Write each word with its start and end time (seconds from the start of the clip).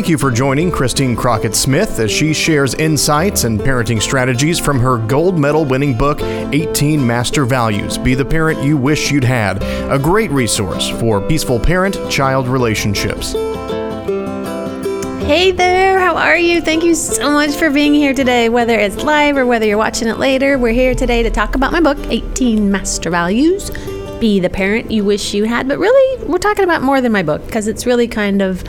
Thank 0.00 0.08
you 0.08 0.16
for 0.16 0.30
joining 0.30 0.70
Christine 0.70 1.14
Crockett 1.14 1.54
Smith 1.54 1.98
as 1.98 2.10
she 2.10 2.32
shares 2.32 2.72
insights 2.72 3.44
and 3.44 3.60
parenting 3.60 4.00
strategies 4.00 4.58
from 4.58 4.80
her 4.80 4.96
gold 4.96 5.38
medal 5.38 5.66
winning 5.66 5.92
book, 5.92 6.22
18 6.22 7.06
Master 7.06 7.44
Values 7.44 7.98
Be 7.98 8.14
the 8.14 8.24
Parent 8.24 8.62
You 8.62 8.78
Wish 8.78 9.10
You'd 9.10 9.24
Had, 9.24 9.62
a 9.92 9.98
great 9.98 10.30
resource 10.30 10.88
for 10.88 11.20
peaceful 11.20 11.60
parent 11.60 11.98
child 12.10 12.48
relationships. 12.48 13.32
Hey 15.22 15.50
there, 15.50 16.00
how 16.00 16.16
are 16.16 16.38
you? 16.38 16.62
Thank 16.62 16.82
you 16.82 16.94
so 16.94 17.30
much 17.30 17.50
for 17.50 17.68
being 17.68 17.92
here 17.92 18.14
today. 18.14 18.48
Whether 18.48 18.78
it's 18.78 19.02
live 19.02 19.36
or 19.36 19.44
whether 19.44 19.66
you're 19.66 19.76
watching 19.76 20.08
it 20.08 20.16
later, 20.16 20.58
we're 20.58 20.72
here 20.72 20.94
today 20.94 21.22
to 21.24 21.30
talk 21.30 21.54
about 21.54 21.72
my 21.72 21.80
book, 21.82 21.98
18 22.08 22.70
Master 22.70 23.10
Values 23.10 23.68
Be 24.18 24.40
the 24.40 24.48
Parent 24.48 24.90
You 24.90 25.04
Wish 25.04 25.34
You 25.34 25.44
Had. 25.44 25.68
But 25.68 25.78
really, 25.78 26.24
we're 26.24 26.38
talking 26.38 26.64
about 26.64 26.80
more 26.80 27.02
than 27.02 27.12
my 27.12 27.22
book 27.22 27.44
because 27.44 27.68
it's 27.68 27.84
really 27.84 28.08
kind 28.08 28.40
of 28.40 28.64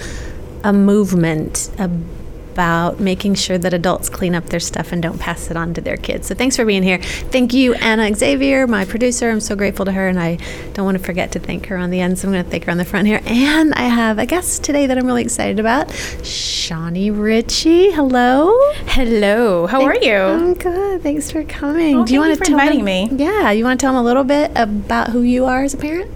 a 0.64 0.73
movement 0.73 1.70
about 1.77 2.99
making 2.99 3.34
sure 3.34 3.58
that 3.58 3.73
adults 3.73 4.09
clean 4.09 4.35
up 4.35 4.45
their 4.48 4.59
stuff 4.59 4.91
and 4.91 5.02
don't 5.02 5.18
pass 5.20 5.49
it 5.49 5.55
on 5.55 5.73
to 5.73 5.80
their 5.80 5.95
kids. 5.95 6.27
So 6.27 6.35
thanks 6.35 6.58
for 6.58 6.66
being 6.66 6.84
here. 6.84 6.98
Thank 7.02 7.54
you, 7.54 7.73
Anna 7.76 8.13
Xavier, 8.13 8.68
my 8.68 8.84
producer. 8.84 9.30
I'm 9.30 9.40
so 9.40 9.55
grateful 9.55 9.85
to 9.85 9.91
her, 9.94 10.09
and 10.09 10.20
I 10.20 10.38
don't 10.73 10.84
want 10.84 10.98
to 10.98 11.04
forget 11.04 11.32
to 11.32 11.40
thank 11.40 11.68
her 11.68 11.77
on 11.77 11.91
the 11.91 12.02
end, 12.02 12.20
so 12.20 12.27
I'm 12.27 12.34
going 12.34 12.44
to 12.44 12.49
thank 12.52 12.66
her 12.66 12.71
on 12.71 12.77
the 12.77 12.84
front 12.84 13.08
here. 13.08 13.21
And 13.26 13.73
I 13.76 13.84
have 13.84 14.20
a 14.20 14.26
guest 14.26 14.66
today 14.66 14.85
that 14.85 14.98
I'm 14.98 15.05
really 15.05 15.21
excited 15.23 15.59
about, 15.62 15.88
Chonnie 16.23 17.09
Richey. 17.09 17.91
Hello. 17.91 18.54
Hello. 18.88 19.68
How 19.68 19.80
Thank- 19.80 20.02
are 20.02 20.05
you? 20.05 20.16
I'm 20.18 20.54
good. 20.54 21.02
Thanks 21.02 21.32
for 21.32 21.43
coming. 21.46 21.99
Oh, 21.99 22.05
Do 22.05 22.13
you 22.13 22.20
thank 22.21 22.27
want 22.27 22.30
you 22.32 22.35
to 22.35 22.40
for 22.40 22.46
tell 22.46 22.59
inviting 22.59 22.85
them, 22.85 23.18
me. 23.18 23.23
Yeah. 23.23 23.52
You 23.52 23.63
want 23.63 23.80
to 23.80 23.84
tell 23.85 23.93
them 23.93 24.02
a 24.02 24.05
little 24.05 24.26
bit 24.26 24.52
about 24.55 25.09
who 25.12 25.21
you 25.21 25.46
are 25.46 25.63
as 25.63 25.73
a 25.73 25.77
parent? 25.77 26.12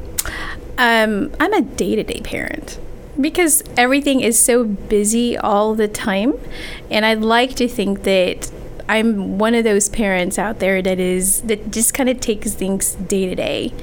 Um, 0.78 1.32
I'm 1.40 1.54
a 1.54 1.62
day 1.62 1.96
to 1.96 2.04
day 2.04 2.20
parent 2.22 2.78
because 3.20 3.64
everything 3.78 4.22
is 4.22 4.38
so 4.38 4.64
busy 4.64 5.38
all 5.38 5.76
the 5.76 5.88
time. 5.88 6.34
And 6.90 7.06
I'd 7.06 7.22
like 7.22 7.56
to 7.56 7.68
think 7.68 8.04
that 8.04 8.52
I'm 8.88 9.38
one 9.40 9.56
of 9.56 9.64
those 9.64 9.90
parents 9.90 10.38
out 10.38 10.60
there 10.60 10.82
that 10.82 11.00
is 11.00 11.42
that 11.42 11.72
just 11.72 11.94
kind 11.94 12.08
of 12.10 12.20
takes 12.20 12.54
things 12.54 12.94
day 12.96 13.28
to 13.28 13.36
day. 13.36 13.74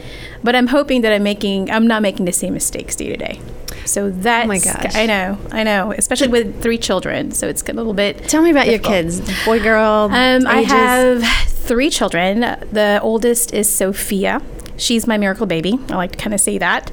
But 0.44 0.54
I'm 0.54 0.68
hoping 0.68 1.02
that 1.02 1.12
I'm 1.12 1.22
making 1.22 1.70
I'm 1.70 1.86
not 1.86 2.02
making 2.02 2.26
the 2.26 2.32
same 2.32 2.54
mistakes 2.54 2.94
day 2.96 3.08
to 3.08 3.16
day. 3.16 3.40
So 3.84 4.10
that's 4.10 4.44
Oh 4.44 4.48
my 4.48 4.58
gosh. 4.58 4.94
I 4.94 5.06
know, 5.06 5.38
I 5.50 5.64
know, 5.64 5.92
especially 5.92 6.28
with 6.28 6.62
three 6.62 6.78
children. 6.78 7.32
So 7.32 7.48
it's 7.48 7.62
a 7.62 7.72
little 7.72 7.94
bit 7.94 8.28
Tell 8.28 8.42
me 8.42 8.50
about 8.50 8.66
difficult. 8.66 8.94
your 8.94 9.02
kids, 9.02 9.44
boy, 9.44 9.60
girl. 9.60 10.08
Um, 10.12 10.46
I 10.46 10.62
have 10.62 11.24
three 11.48 11.90
children. 11.90 12.40
The 12.40 13.00
oldest 13.02 13.52
is 13.52 13.68
Sophia. 13.68 14.40
She's 14.82 15.06
my 15.06 15.16
miracle 15.16 15.46
baby. 15.46 15.78
I 15.88 15.94
like 15.94 16.12
to 16.12 16.18
kind 16.18 16.34
of 16.34 16.40
say 16.40 16.58
that. 16.58 16.90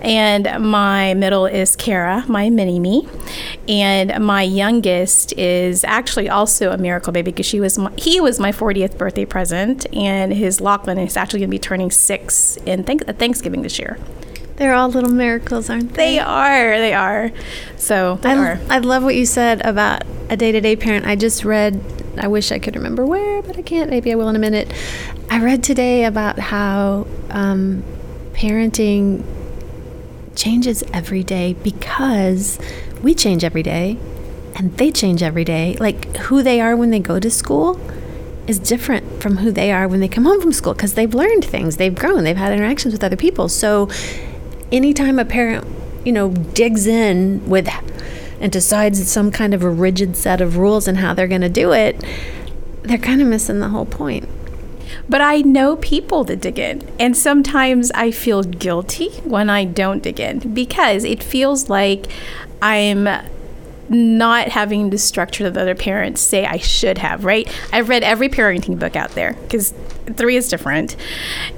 And 0.00 0.48
my 0.60 1.14
middle 1.14 1.46
is 1.46 1.74
Kara, 1.74 2.24
my 2.28 2.50
mini 2.50 2.78
me. 2.78 3.08
And 3.68 4.24
my 4.24 4.42
youngest 4.42 5.36
is 5.36 5.82
actually 5.84 6.28
also 6.28 6.70
a 6.70 6.78
miracle 6.78 7.12
baby 7.12 7.32
because 7.32 7.46
she 7.46 7.58
was 7.58 7.78
my, 7.78 7.90
he 7.96 8.20
was 8.20 8.38
my 8.38 8.52
40th 8.52 8.96
birthday 8.96 9.24
present, 9.24 9.86
and 9.94 10.32
his 10.32 10.60
Lachlan 10.60 10.98
is 10.98 11.16
actually 11.16 11.40
going 11.40 11.50
to 11.50 11.54
be 11.54 11.58
turning 11.58 11.90
six 11.90 12.56
in 12.58 12.84
thank, 12.84 13.04
Thanksgiving 13.18 13.62
this 13.62 13.78
year. 13.78 13.98
They're 14.56 14.74
all 14.74 14.88
little 14.88 15.10
miracles, 15.10 15.70
aren't 15.70 15.94
they? 15.94 16.14
They 16.14 16.18
are, 16.18 16.78
they 16.78 16.92
are. 16.92 17.32
So 17.76 18.16
they 18.22 18.30
I, 18.30 18.36
are. 18.36 18.60
I 18.68 18.78
love 18.78 19.02
what 19.02 19.14
you 19.14 19.26
said 19.26 19.64
about 19.64 20.02
a 20.28 20.36
day 20.36 20.52
to 20.52 20.60
day 20.60 20.76
parent. 20.76 21.06
I 21.06 21.16
just 21.16 21.44
read, 21.44 21.80
I 22.18 22.28
wish 22.28 22.52
I 22.52 22.58
could 22.58 22.76
remember 22.76 23.04
where, 23.04 23.42
but 23.42 23.58
I 23.58 23.62
can't. 23.62 23.90
Maybe 23.90 24.12
I 24.12 24.14
will 24.14 24.28
in 24.28 24.36
a 24.36 24.40
minute. 24.40 24.72
I 25.30 25.42
read 25.42 25.64
today 25.64 26.04
about 26.04 26.38
how 26.38 27.06
um, 27.30 27.82
parenting 28.32 29.24
changes 30.34 30.82
every 30.92 31.22
day 31.22 31.54
because 31.62 32.58
we 33.02 33.14
change 33.14 33.44
every 33.44 33.62
day 33.62 33.98
and 34.56 34.76
they 34.76 34.90
change 34.90 35.22
every 35.22 35.44
day. 35.44 35.76
Like 35.80 36.16
who 36.16 36.42
they 36.42 36.60
are 36.60 36.76
when 36.76 36.90
they 36.90 36.98
go 36.98 37.18
to 37.18 37.30
school 37.30 37.80
is 38.46 38.58
different 38.58 39.22
from 39.22 39.38
who 39.38 39.50
they 39.52 39.70
are 39.70 39.86
when 39.86 40.00
they 40.00 40.08
come 40.08 40.24
home 40.24 40.40
from 40.40 40.52
school 40.52 40.74
because 40.74 40.94
they've 40.94 41.14
learned 41.14 41.44
things, 41.44 41.76
they've 41.76 41.94
grown, 41.94 42.24
they've 42.24 42.36
had 42.36 42.52
interactions 42.52 42.92
with 42.92 43.04
other 43.04 43.16
people. 43.16 43.48
So 43.48 43.88
anytime 44.72 45.18
a 45.18 45.24
parent, 45.24 45.66
you 46.04 46.12
know, 46.12 46.30
digs 46.30 46.86
in 46.86 47.48
with 47.48 47.68
and 48.40 48.50
decides 48.50 49.06
some 49.10 49.30
kind 49.30 49.54
of 49.54 49.62
a 49.62 49.70
rigid 49.70 50.16
set 50.16 50.40
of 50.40 50.56
rules 50.56 50.88
and 50.88 50.98
how 50.98 51.14
they're 51.14 51.28
going 51.28 51.42
to 51.42 51.48
do 51.48 51.72
it, 51.72 52.02
they're 52.82 52.98
kind 52.98 53.20
of 53.22 53.28
missing 53.28 53.60
the 53.60 53.68
whole 53.68 53.86
point. 53.86 54.28
But 55.08 55.20
I 55.20 55.38
know 55.42 55.76
people 55.76 56.24
that 56.24 56.40
dig 56.40 56.58
in. 56.58 56.88
And 56.98 57.16
sometimes 57.16 57.90
I 57.92 58.10
feel 58.10 58.42
guilty 58.42 59.10
when 59.24 59.50
I 59.50 59.64
don't 59.64 60.02
dig 60.02 60.18
in 60.18 60.54
because 60.54 61.04
it 61.04 61.22
feels 61.22 61.68
like 61.68 62.06
I'm 62.60 63.08
not 63.88 64.48
having 64.48 64.90
the 64.90 64.98
structure 64.98 65.48
that 65.48 65.60
other 65.60 65.74
parents 65.74 66.20
say 66.20 66.46
I 66.46 66.58
should 66.58 66.98
have, 66.98 67.24
right? 67.24 67.48
I've 67.72 67.88
read 67.88 68.02
every 68.02 68.28
parenting 68.28 68.78
book 68.78 68.96
out 68.96 69.10
there 69.10 69.34
because 69.34 69.74
three 70.14 70.36
is 70.36 70.48
different. 70.48 70.96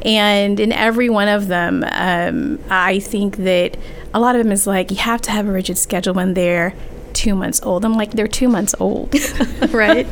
And 0.02 0.58
in 0.58 0.72
every 0.72 1.10
one 1.10 1.28
of 1.28 1.48
them, 1.48 1.84
um, 1.90 2.58
I 2.70 2.98
think 2.98 3.36
that 3.38 3.76
a 4.12 4.20
lot 4.20 4.36
of 4.36 4.42
them 4.42 4.52
is 4.52 4.66
like, 4.66 4.90
you 4.90 4.96
have 4.98 5.20
to 5.22 5.30
have 5.30 5.46
a 5.46 5.52
rigid 5.52 5.78
schedule 5.78 6.14
when 6.14 6.34
they're 6.34 6.74
two 7.12 7.34
months 7.34 7.60
old. 7.62 7.84
I'm 7.84 7.94
like, 7.94 8.12
they're 8.12 8.26
two 8.28 8.48
months 8.48 8.74
old. 8.78 9.14
Right? 9.70 10.06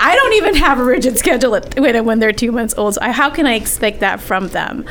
I 0.00 0.14
don't 0.16 0.32
even 0.34 0.54
have 0.56 0.78
a 0.78 0.84
rigid 0.84 1.16
schedule 1.16 1.54
at, 1.54 1.78
when, 1.80 2.04
when 2.04 2.18
they're 2.18 2.32
two 2.32 2.52
months 2.52 2.74
old. 2.76 2.94
So 2.94 3.00
I, 3.00 3.10
how 3.10 3.30
can 3.30 3.46
I 3.46 3.54
expect 3.54 4.00
that 4.00 4.20
from 4.20 4.48
them? 4.48 4.84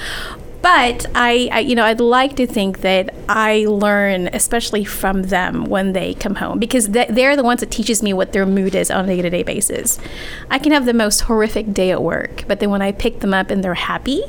But 0.67 1.05
I, 1.15 1.47
I, 1.49 1.59
you 1.61 1.75
know, 1.75 1.85
I'd 1.85 2.01
like 2.01 2.35
to 2.35 2.45
think 2.45 2.81
that 2.81 3.15
I 3.29 3.65
learn, 3.69 4.27
especially 4.33 4.83
from 4.83 5.23
them 5.23 5.63
when 5.63 5.93
they 5.93 6.13
come 6.13 6.35
home, 6.35 6.59
because 6.59 6.89
th- 6.89 7.07
they're 7.07 7.37
the 7.37 7.43
ones 7.43 7.61
that 7.61 7.71
teaches 7.71 8.03
me 8.03 8.11
what 8.11 8.33
their 8.33 8.45
mood 8.45 8.75
is 8.75 8.91
on 8.91 9.05
a 9.05 9.07
day-to-day 9.07 9.43
basis. 9.43 9.97
I 10.49 10.59
can 10.59 10.73
have 10.73 10.83
the 10.83 10.93
most 10.93 11.21
horrific 11.21 11.71
day 11.71 11.91
at 11.91 12.03
work, 12.03 12.43
but 12.49 12.59
then 12.59 12.69
when 12.69 12.81
I 12.81 12.91
pick 12.91 13.21
them 13.21 13.33
up 13.33 13.49
and 13.49 13.63
they're 13.63 13.75
happy, 13.75 14.21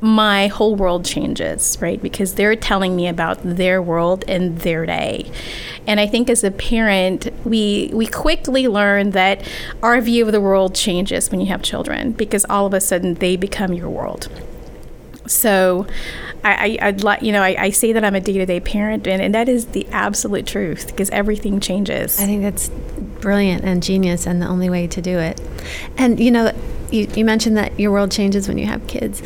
my 0.00 0.48
whole 0.48 0.74
world 0.74 1.04
changes, 1.04 1.78
right? 1.80 2.02
Because 2.02 2.34
they're 2.34 2.56
telling 2.56 2.96
me 2.96 3.06
about 3.06 3.38
their 3.44 3.80
world 3.80 4.24
and 4.26 4.58
their 4.58 4.84
day. 4.86 5.30
And 5.86 6.00
I 6.00 6.08
think 6.08 6.28
as 6.28 6.42
a 6.42 6.50
parent, 6.50 7.28
we 7.46 7.92
we 7.94 8.08
quickly 8.08 8.66
learn 8.66 9.10
that 9.10 9.48
our 9.84 10.00
view 10.00 10.26
of 10.26 10.32
the 10.32 10.40
world 10.40 10.74
changes 10.74 11.30
when 11.30 11.40
you 11.40 11.46
have 11.46 11.62
children 11.62 12.10
because 12.10 12.44
all 12.46 12.66
of 12.66 12.74
a 12.74 12.80
sudden 12.80 13.14
they 13.14 13.36
become 13.36 13.72
your 13.72 13.88
world. 13.88 14.28
So 15.26 15.86
I, 16.44 16.78
I, 16.80 16.88
I'd 16.88 17.02
like, 17.02 17.22
you 17.22 17.32
know, 17.32 17.42
I, 17.42 17.56
I 17.58 17.70
say 17.70 17.92
that 17.92 18.04
I'm 18.04 18.14
a 18.14 18.20
day 18.20 18.34
to 18.34 18.46
day 18.46 18.60
parent, 18.60 19.06
and, 19.06 19.22
and 19.22 19.34
that 19.34 19.48
is 19.48 19.66
the 19.66 19.86
absolute 19.90 20.46
truth 20.46 20.88
because 20.88 21.10
everything 21.10 21.60
changes. 21.60 22.20
I 22.20 22.26
think 22.26 22.42
that's 22.42 22.68
brilliant 23.20 23.64
and 23.64 23.82
genius 23.82 24.26
and 24.26 24.42
the 24.42 24.46
only 24.46 24.68
way 24.68 24.86
to 24.86 25.00
do 25.00 25.18
it. 25.18 25.40
And 25.96 26.20
you 26.20 26.30
know, 26.30 26.52
you, 26.90 27.08
you 27.14 27.24
mentioned 27.24 27.56
that 27.56 27.78
your 27.80 27.90
world 27.90 28.10
changes 28.10 28.48
when 28.48 28.58
you 28.58 28.66
have 28.66 28.86
kids 28.86 29.22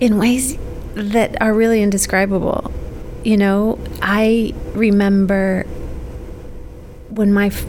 in 0.00 0.18
ways 0.18 0.58
that 0.94 1.40
are 1.40 1.54
really 1.54 1.82
indescribable. 1.82 2.70
You 3.24 3.36
know, 3.36 3.78
I 4.02 4.52
remember 4.74 5.64
when 7.08 7.32
my 7.32 7.46
f- 7.46 7.64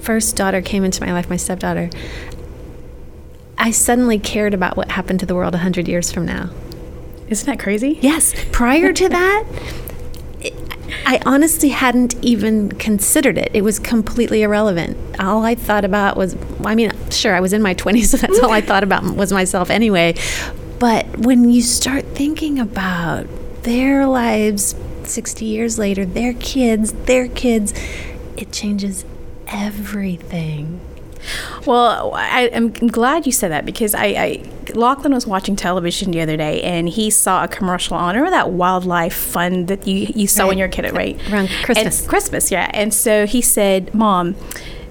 first 0.00 0.36
daughter 0.36 0.62
came 0.62 0.84
into 0.84 1.04
my 1.04 1.12
life, 1.12 1.28
my 1.28 1.36
stepdaughter, 1.36 1.90
I 3.58 3.70
suddenly 3.70 4.18
cared 4.18 4.54
about 4.54 4.76
what 4.76 4.90
happened 4.90 5.20
to 5.20 5.26
the 5.26 5.34
world 5.34 5.54
100 5.54 5.88
years 5.88 6.12
from 6.12 6.26
now. 6.26 6.50
Isn't 7.28 7.46
that 7.46 7.58
crazy? 7.58 7.98
Yes. 8.00 8.34
Prior 8.52 8.92
to 8.92 9.08
that, 9.08 9.44
it- 10.40 10.54
I 11.04 11.20
honestly 11.26 11.70
hadn't 11.70 12.14
even 12.24 12.70
considered 12.72 13.36
it. 13.38 13.50
It 13.52 13.62
was 13.62 13.78
completely 13.80 14.42
irrelevant. 14.42 14.96
All 15.20 15.44
I 15.44 15.54
thought 15.56 15.84
about 15.84 16.16
was 16.16 16.36
I 16.64 16.74
mean, 16.74 16.92
sure, 17.10 17.34
I 17.34 17.40
was 17.40 17.52
in 17.52 17.62
my 17.62 17.74
20s, 17.74 18.06
so 18.10 18.16
that's 18.16 18.38
all 18.40 18.50
I 18.52 18.60
thought 18.60 18.82
about 18.84 19.02
was 19.04 19.32
myself 19.32 19.70
anyway. 19.70 20.14
But 20.78 21.18
when 21.18 21.50
you 21.50 21.62
start 21.62 22.04
thinking 22.14 22.58
about 22.58 23.26
their 23.62 24.06
lives 24.06 24.74
60 25.04 25.44
years 25.44 25.78
later, 25.78 26.04
their 26.04 26.34
kids, 26.34 26.92
their 26.92 27.28
kids, 27.28 27.72
it 28.36 28.52
changes 28.52 29.04
everything. 29.48 30.80
Well, 31.64 32.12
I, 32.14 32.50
I'm 32.52 32.70
glad 32.70 33.26
you 33.26 33.32
said 33.32 33.50
that 33.50 33.64
because 33.66 33.94
I, 33.94 34.06
I 34.06 34.50
Lachlan 34.76 35.12
was 35.12 35.26
watching 35.26 35.56
television 35.56 36.10
the 36.10 36.20
other 36.20 36.36
day 36.36 36.62
and 36.62 36.88
he 36.88 37.10
saw 37.10 37.44
a 37.44 37.48
commercial 37.48 37.96
on 37.96 38.14
remember 38.14 38.30
that 38.30 38.50
wildlife 38.50 39.14
fund 39.14 39.68
that 39.68 39.86
you, 39.86 40.12
you 40.14 40.26
saw 40.26 40.46
when 40.46 40.58
you 40.58 40.62
were 40.62 40.68
a 40.68 40.70
kid, 40.70 40.92
right? 40.92 41.18
Around 41.32 41.48
Christmas. 41.64 42.00
And 42.00 42.08
Christmas, 42.08 42.50
yeah. 42.50 42.70
And 42.72 42.92
so 42.92 43.26
he 43.26 43.40
said, 43.40 43.94
"Mom, 43.94 44.36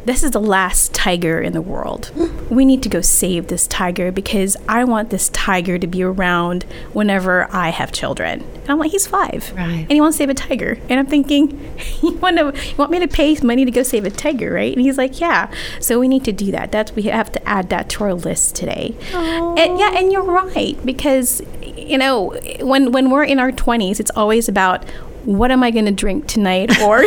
this 0.06 0.24
is 0.24 0.32
the 0.32 0.40
last 0.40 0.94
tiger 0.94 1.42
in 1.42 1.54
the 1.54 1.62
world. 1.62 2.12
We 2.50 2.64
need 2.66 2.84
to 2.84 2.90
go 2.90 3.02
save 3.02 3.48
this 3.48 3.68
tiger 3.68 4.12
because 4.12 4.56
I 4.70 4.84
want 4.84 5.10
this 5.10 5.30
tiger 5.30 5.78
to 5.78 5.88
be 5.88 6.04
around 6.04 6.64
whenever 6.94 7.48
I 7.52 7.70
have 7.70 7.92
children." 7.92 8.44
And 8.62 8.70
I'm 8.70 8.80
like, 8.80 8.92
"He's 8.92 9.08
five, 9.08 9.52
Right. 9.56 9.82
And 9.82 9.92
he 9.92 10.02
wants 10.02 10.18
to 10.18 10.24
save 10.24 10.30
a 10.30 10.34
tiger." 10.34 10.78
And 10.90 11.00
I'm 11.00 11.06
thinking, 11.08 11.76
"You 12.02 12.14
want 12.14 12.38
to? 12.38 12.54
You 12.70 12.76
want 12.78 12.92
me 12.92 13.00
to 13.00 13.08
pay 13.08 13.36
money 13.44 13.66
to 13.66 13.72
go 13.72 13.84
save 13.84 14.06
a 14.06 14.12
tiger, 14.12 14.54
right?" 14.54 14.72
And 14.74 14.82
he's 14.82 14.98
like, 14.98 15.20
"Yeah." 15.20 15.50
So 15.80 16.00
we 16.00 16.08
need 16.08 16.24
to 16.26 16.32
do 16.32 16.52
that. 16.52 16.72
That's 16.72 16.96
we 16.96 17.04
have 17.04 17.32
to 17.34 17.48
add 17.48 17.70
that 17.70 17.90
to 17.90 18.04
our 18.04 18.14
list 18.14 18.56
today. 18.56 18.96
And 19.14 19.80
yeah, 19.80 19.98
and 19.98 20.12
you're 20.12 20.24
right 20.24 20.78
because 20.86 21.42
you 21.64 21.98
know 21.98 22.34
when 22.62 22.92
when 22.92 23.10
we're 23.10 23.24
in 23.24 23.40
our 23.40 23.52
20s, 23.52 24.00
it's 24.00 24.12
always 24.16 24.48
about 24.48 24.86
what 25.26 25.52
am 25.52 25.64
I 25.64 25.72
going 25.72 25.86
to 25.86 25.92
drink 25.92 26.28
tonight 26.28 26.80
or 26.82 27.02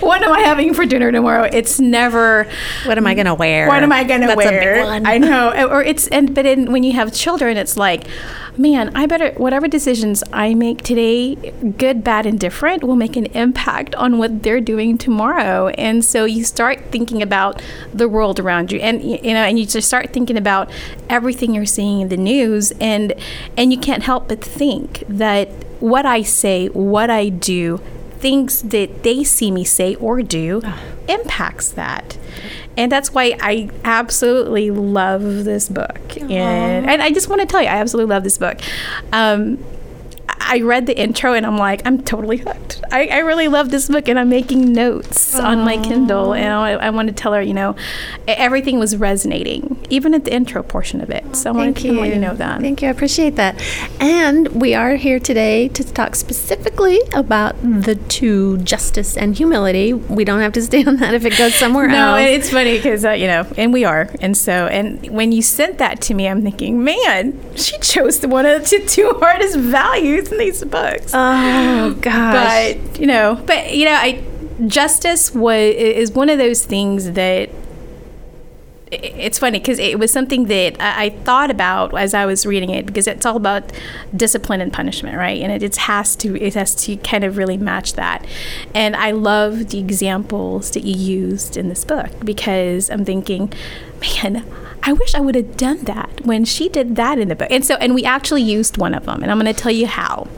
what 0.00 0.22
am 0.22 0.32
I 0.32 0.40
having 0.40 0.74
for 0.74 0.86
dinner 0.86 1.12
tomorrow? 1.12 1.48
It's 1.52 1.78
never 1.78 2.48
what 2.84 2.98
am 2.98 3.06
I 3.06 3.14
going 3.14 3.26
to 3.26 3.34
wear? 3.34 3.68
What 3.68 3.82
am 3.82 3.92
I 3.92 4.04
going 4.04 4.22
to 4.22 4.26
That's 4.28 4.40
a 4.40 4.50
big 4.50 4.60
wear? 4.60 4.84
one. 4.84 5.06
I 5.06 5.18
know. 5.18 5.50
Uh, 5.50 5.68
or 5.70 5.82
it's 5.82 6.08
and 6.08 6.34
but 6.34 6.46
in, 6.46 6.72
when 6.72 6.82
you 6.82 6.92
have 6.92 7.12
children 7.12 7.56
it's 7.56 7.76
like 7.76 8.06
man, 8.58 8.90
I 8.94 9.06
better 9.06 9.32
whatever 9.32 9.68
decisions 9.68 10.24
I 10.32 10.54
make 10.54 10.82
today, 10.82 11.34
good, 11.76 12.02
bad 12.02 12.26
and 12.26 12.38
different 12.38 12.82
will 12.82 12.96
make 12.96 13.16
an 13.16 13.26
impact 13.26 13.94
on 13.96 14.18
what 14.18 14.42
they're 14.42 14.60
doing 14.60 14.98
tomorrow. 14.98 15.68
And 15.68 16.04
so 16.04 16.24
you 16.24 16.44
start 16.44 16.90
thinking 16.90 17.22
about 17.22 17.62
the 17.92 18.08
world 18.08 18.40
around 18.40 18.72
you 18.72 18.78
and 18.80 19.02
you 19.02 19.34
know 19.34 19.42
and 19.42 19.58
you 19.58 19.66
just 19.66 19.88
start 19.88 20.12
thinking 20.12 20.36
about 20.36 20.70
everything 21.08 21.54
you're 21.54 21.66
seeing 21.66 22.00
in 22.00 22.08
the 22.08 22.16
news 22.16 22.72
and 22.80 23.12
and 23.56 23.72
you 23.72 23.78
can't 23.78 24.02
help 24.02 24.28
but 24.28 24.42
think 24.42 25.04
that 25.08 25.48
what 25.80 26.06
I 26.06 26.22
say, 26.22 26.68
what 26.68 27.10
I 27.10 27.28
do, 27.28 27.80
things 28.18 28.62
that 28.62 29.02
they 29.02 29.24
see 29.24 29.50
me 29.50 29.64
say 29.64 29.94
or 29.96 30.22
do 30.22 30.62
impacts 31.08 31.70
that. 31.70 32.16
And 32.76 32.92
that's 32.92 33.12
why 33.14 33.36
I 33.40 33.70
absolutely 33.84 34.70
love 34.70 35.44
this 35.44 35.68
book. 35.68 36.16
And, 36.76 36.90
and 36.90 37.02
I 37.02 37.10
just 37.10 37.28
want 37.28 37.40
to 37.40 37.46
tell 37.46 37.62
you, 37.62 37.68
I 37.68 37.76
absolutely 37.76 38.12
love 38.14 38.22
this 38.22 38.36
book. 38.38 38.58
Um, 39.12 39.58
I 40.28 40.60
read 40.60 40.86
the 40.86 40.96
intro 40.96 41.34
and 41.34 41.44
I'm 41.44 41.56
like, 41.56 41.82
I'm 41.84 42.02
totally 42.02 42.36
hooked. 42.36 42.82
I, 42.92 43.08
I 43.08 43.18
really 43.18 43.48
love 43.48 43.70
this 43.70 43.88
book 43.88 44.08
and 44.08 44.18
I'm 44.18 44.28
making 44.28 44.72
notes 44.72 45.34
on 45.34 45.64
my 45.64 45.76
Kindle. 45.76 46.34
And 46.34 46.52
I, 46.52 46.70
I 46.72 46.90
want 46.90 47.08
to 47.08 47.14
tell 47.14 47.32
her, 47.32 47.42
you 47.42 47.54
know, 47.54 47.74
everything 48.28 48.78
was 48.78 48.96
resonating, 48.96 49.84
even 49.90 50.14
at 50.14 50.24
the 50.24 50.32
intro 50.32 50.62
portion 50.62 51.00
of 51.00 51.10
it. 51.10 51.34
So 51.34 51.50
I 51.50 51.54
Thank 51.54 51.78
to 51.78 51.92
let 52.00 52.14
you 52.14 52.20
know 52.20 52.34
that. 52.34 52.60
Thank 52.60 52.80
you. 52.82 52.88
I 52.88 52.90
appreciate 52.92 53.36
that. 53.36 53.60
And 54.00 54.48
we 54.60 54.74
are 54.74 54.94
here 54.94 55.18
today 55.18 55.68
to 55.68 55.84
talk 55.84 56.14
specifically 56.14 57.00
about 57.12 57.60
the 57.62 57.96
two 58.08 58.58
justice 58.58 59.16
and 59.16 59.36
humility. 59.36 59.92
We 59.94 60.24
don't 60.24 60.40
have 60.40 60.52
to 60.52 60.62
stay 60.62 60.84
on 60.84 60.96
that 60.98 61.14
if 61.14 61.24
it 61.24 61.36
goes 61.36 61.54
somewhere 61.54 61.88
No, 61.96 62.14
else. 62.14 62.20
No, 62.20 62.26
it's 62.26 62.50
funny 62.50 62.76
because 62.76 63.04
uh, 63.04 63.10
you 63.10 63.26
know, 63.26 63.46
and 63.56 63.72
we 63.72 63.84
are, 63.84 64.08
and 64.20 64.36
so, 64.36 64.66
and 64.66 65.10
when 65.10 65.32
you 65.32 65.42
sent 65.42 65.78
that 65.78 66.00
to 66.02 66.14
me, 66.14 66.28
I'm 66.28 66.42
thinking, 66.42 66.82
man, 66.84 67.38
she 67.56 67.76
chose 67.78 68.20
the 68.20 68.28
one 68.28 68.46
of 68.46 68.68
the 68.68 68.78
two 68.86 69.10
hardest 69.18 69.56
values 69.56 70.15
in 70.18 70.38
these 70.38 70.64
books. 70.64 71.12
oh 71.14 71.96
gosh. 72.00 72.74
but 72.74 73.00
you 73.00 73.06
know, 73.06 73.40
but 73.46 73.74
you 73.74 73.84
know, 73.84 73.94
I 73.94 74.22
justice 74.66 75.34
was 75.34 75.74
is 75.74 76.12
one 76.12 76.30
of 76.30 76.38
those 76.38 76.64
things 76.64 77.12
that 77.12 77.50
it's 78.92 79.38
funny 79.38 79.58
because 79.58 79.80
it 79.80 79.98
was 79.98 80.12
something 80.12 80.44
that 80.44 80.76
I, 80.80 81.10
thought 81.10 81.50
about 81.50 81.96
as 81.98 82.14
I 82.14 82.24
was 82.24 82.46
reading 82.46 82.70
it 82.70 82.86
because 82.86 83.08
it's 83.08 83.26
all 83.26 83.36
about 83.36 83.72
discipline 84.14 84.60
and 84.60 84.72
punishment, 84.72 85.16
right? 85.16 85.40
And 85.42 85.50
it, 85.50 85.62
it 85.62 85.76
has 85.76 86.14
to 86.16 86.40
it 86.40 86.54
has 86.54 86.74
to 86.84 86.96
kind 86.98 87.24
of 87.24 87.36
really 87.36 87.56
match 87.56 87.94
that. 87.94 88.24
And 88.74 88.94
I 88.94 89.10
love 89.10 89.70
the 89.70 89.78
examples 89.78 90.70
that 90.72 90.84
you 90.84 90.94
used 90.94 91.56
in 91.56 91.68
this 91.68 91.84
book 91.84 92.10
because 92.24 92.90
I'm 92.90 93.04
thinking, 93.04 93.52
man. 94.00 94.44
I 94.82 94.92
wish 94.92 95.16
I 95.16 95.20
would 95.20 95.34
have 95.34 95.56
done 95.56 95.82
that 95.84 96.24
when 96.24 96.44
she 96.44 96.68
did 96.68 96.94
that 96.94 97.18
in 97.18 97.26
the 97.26 97.34
book. 97.34 97.48
And 97.50 97.64
so, 97.64 97.74
and 97.76 97.92
we 97.92 98.04
actually 98.04 98.42
used 98.42 98.76
one 98.76 98.94
of 98.94 99.04
them, 99.04 99.20
and 99.20 99.32
I'm 99.32 99.40
going 99.40 99.52
to 99.52 99.60
tell 99.60 99.72
you 99.72 99.88
how. 99.88 100.28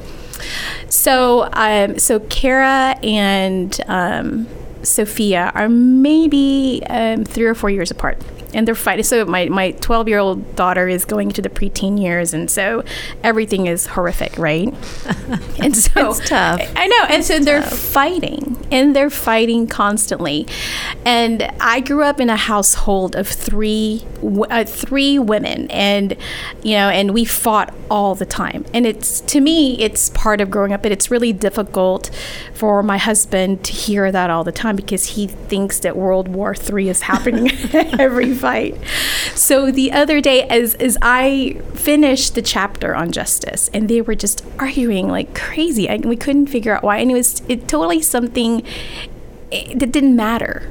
So, 0.88 1.50
um, 1.52 1.98
so 1.98 2.20
Kara 2.20 2.96
and 3.02 3.78
um, 3.88 4.48
Sophia 4.82 5.52
are 5.54 5.68
maybe 5.68 6.82
um, 6.88 7.24
three 7.26 7.44
or 7.44 7.54
four 7.54 7.68
years 7.68 7.90
apart. 7.90 8.22
And 8.54 8.66
they're 8.66 8.74
fighting. 8.74 9.04
So 9.04 9.24
my 9.24 9.46
my 9.46 9.72
twelve 9.72 10.08
year 10.08 10.18
old 10.18 10.56
daughter 10.56 10.88
is 10.88 11.04
going 11.04 11.28
into 11.28 11.42
the 11.42 11.50
preteen 11.50 12.00
years, 12.00 12.32
and 12.32 12.50
so 12.50 12.82
everything 13.22 13.66
is 13.66 13.86
horrific, 13.86 14.36
right? 14.38 14.68
and 15.58 15.76
so 15.76 16.10
It's 16.10 16.28
tough. 16.28 16.60
I 16.76 16.86
know. 16.86 17.04
And 17.08 17.24
so 17.24 17.38
they're 17.38 17.62
fighting 17.62 18.66
and 18.70 18.94
they're 18.94 19.10
fighting 19.10 19.66
constantly. 19.66 20.46
And 21.04 21.42
I 21.60 21.80
grew 21.80 22.02
up 22.02 22.20
in 22.20 22.30
a 22.30 22.36
household 22.36 23.16
of 23.16 23.28
three 23.28 24.04
uh, 24.22 24.64
three 24.64 25.18
women 25.18 25.70
and 25.70 26.16
you 26.62 26.72
know, 26.72 26.88
and 26.88 27.12
we 27.12 27.24
fought 27.24 27.72
all 27.90 28.14
the 28.14 28.26
time. 28.26 28.64
And 28.72 28.86
it's 28.86 29.20
to 29.22 29.40
me 29.40 29.78
it's 29.80 30.10
part 30.10 30.40
of 30.40 30.50
growing 30.50 30.72
up, 30.72 30.82
but 30.82 30.92
it's 30.92 31.10
really 31.10 31.32
difficult 31.32 32.10
for 32.54 32.82
my 32.82 32.98
husband 32.98 33.64
to 33.64 33.72
hear 33.72 34.10
that 34.10 34.30
all 34.30 34.44
the 34.44 34.52
time 34.52 34.76
because 34.76 35.10
he 35.10 35.26
thinks 35.26 35.80
that 35.80 35.96
World 35.96 36.28
War 36.28 36.54
3 36.54 36.88
is 36.88 37.02
happening 37.02 37.50
every 37.98 38.32
fight. 38.38 38.76
So 39.34 39.70
the 39.70 39.92
other 39.92 40.20
day 40.20 40.42
as 40.44 40.74
as 40.74 40.96
I 41.02 41.60
finished 41.74 42.34
the 42.34 42.42
chapter 42.42 42.94
on 42.94 43.12
justice 43.12 43.68
and 43.72 43.88
they 43.88 44.00
were 44.00 44.14
just 44.14 44.44
arguing 44.58 45.08
like 45.08 45.34
crazy. 45.34 45.88
I, 45.88 45.96
we 45.96 46.16
couldn't 46.16 46.46
figure 46.46 46.76
out 46.76 46.82
why 46.82 46.98
and 46.98 47.10
it 47.10 47.14
was 47.14 47.42
it 47.48 47.68
totally 47.68 48.02
something 48.02 48.62
that 49.50 49.92
didn't 49.92 50.16
matter 50.16 50.70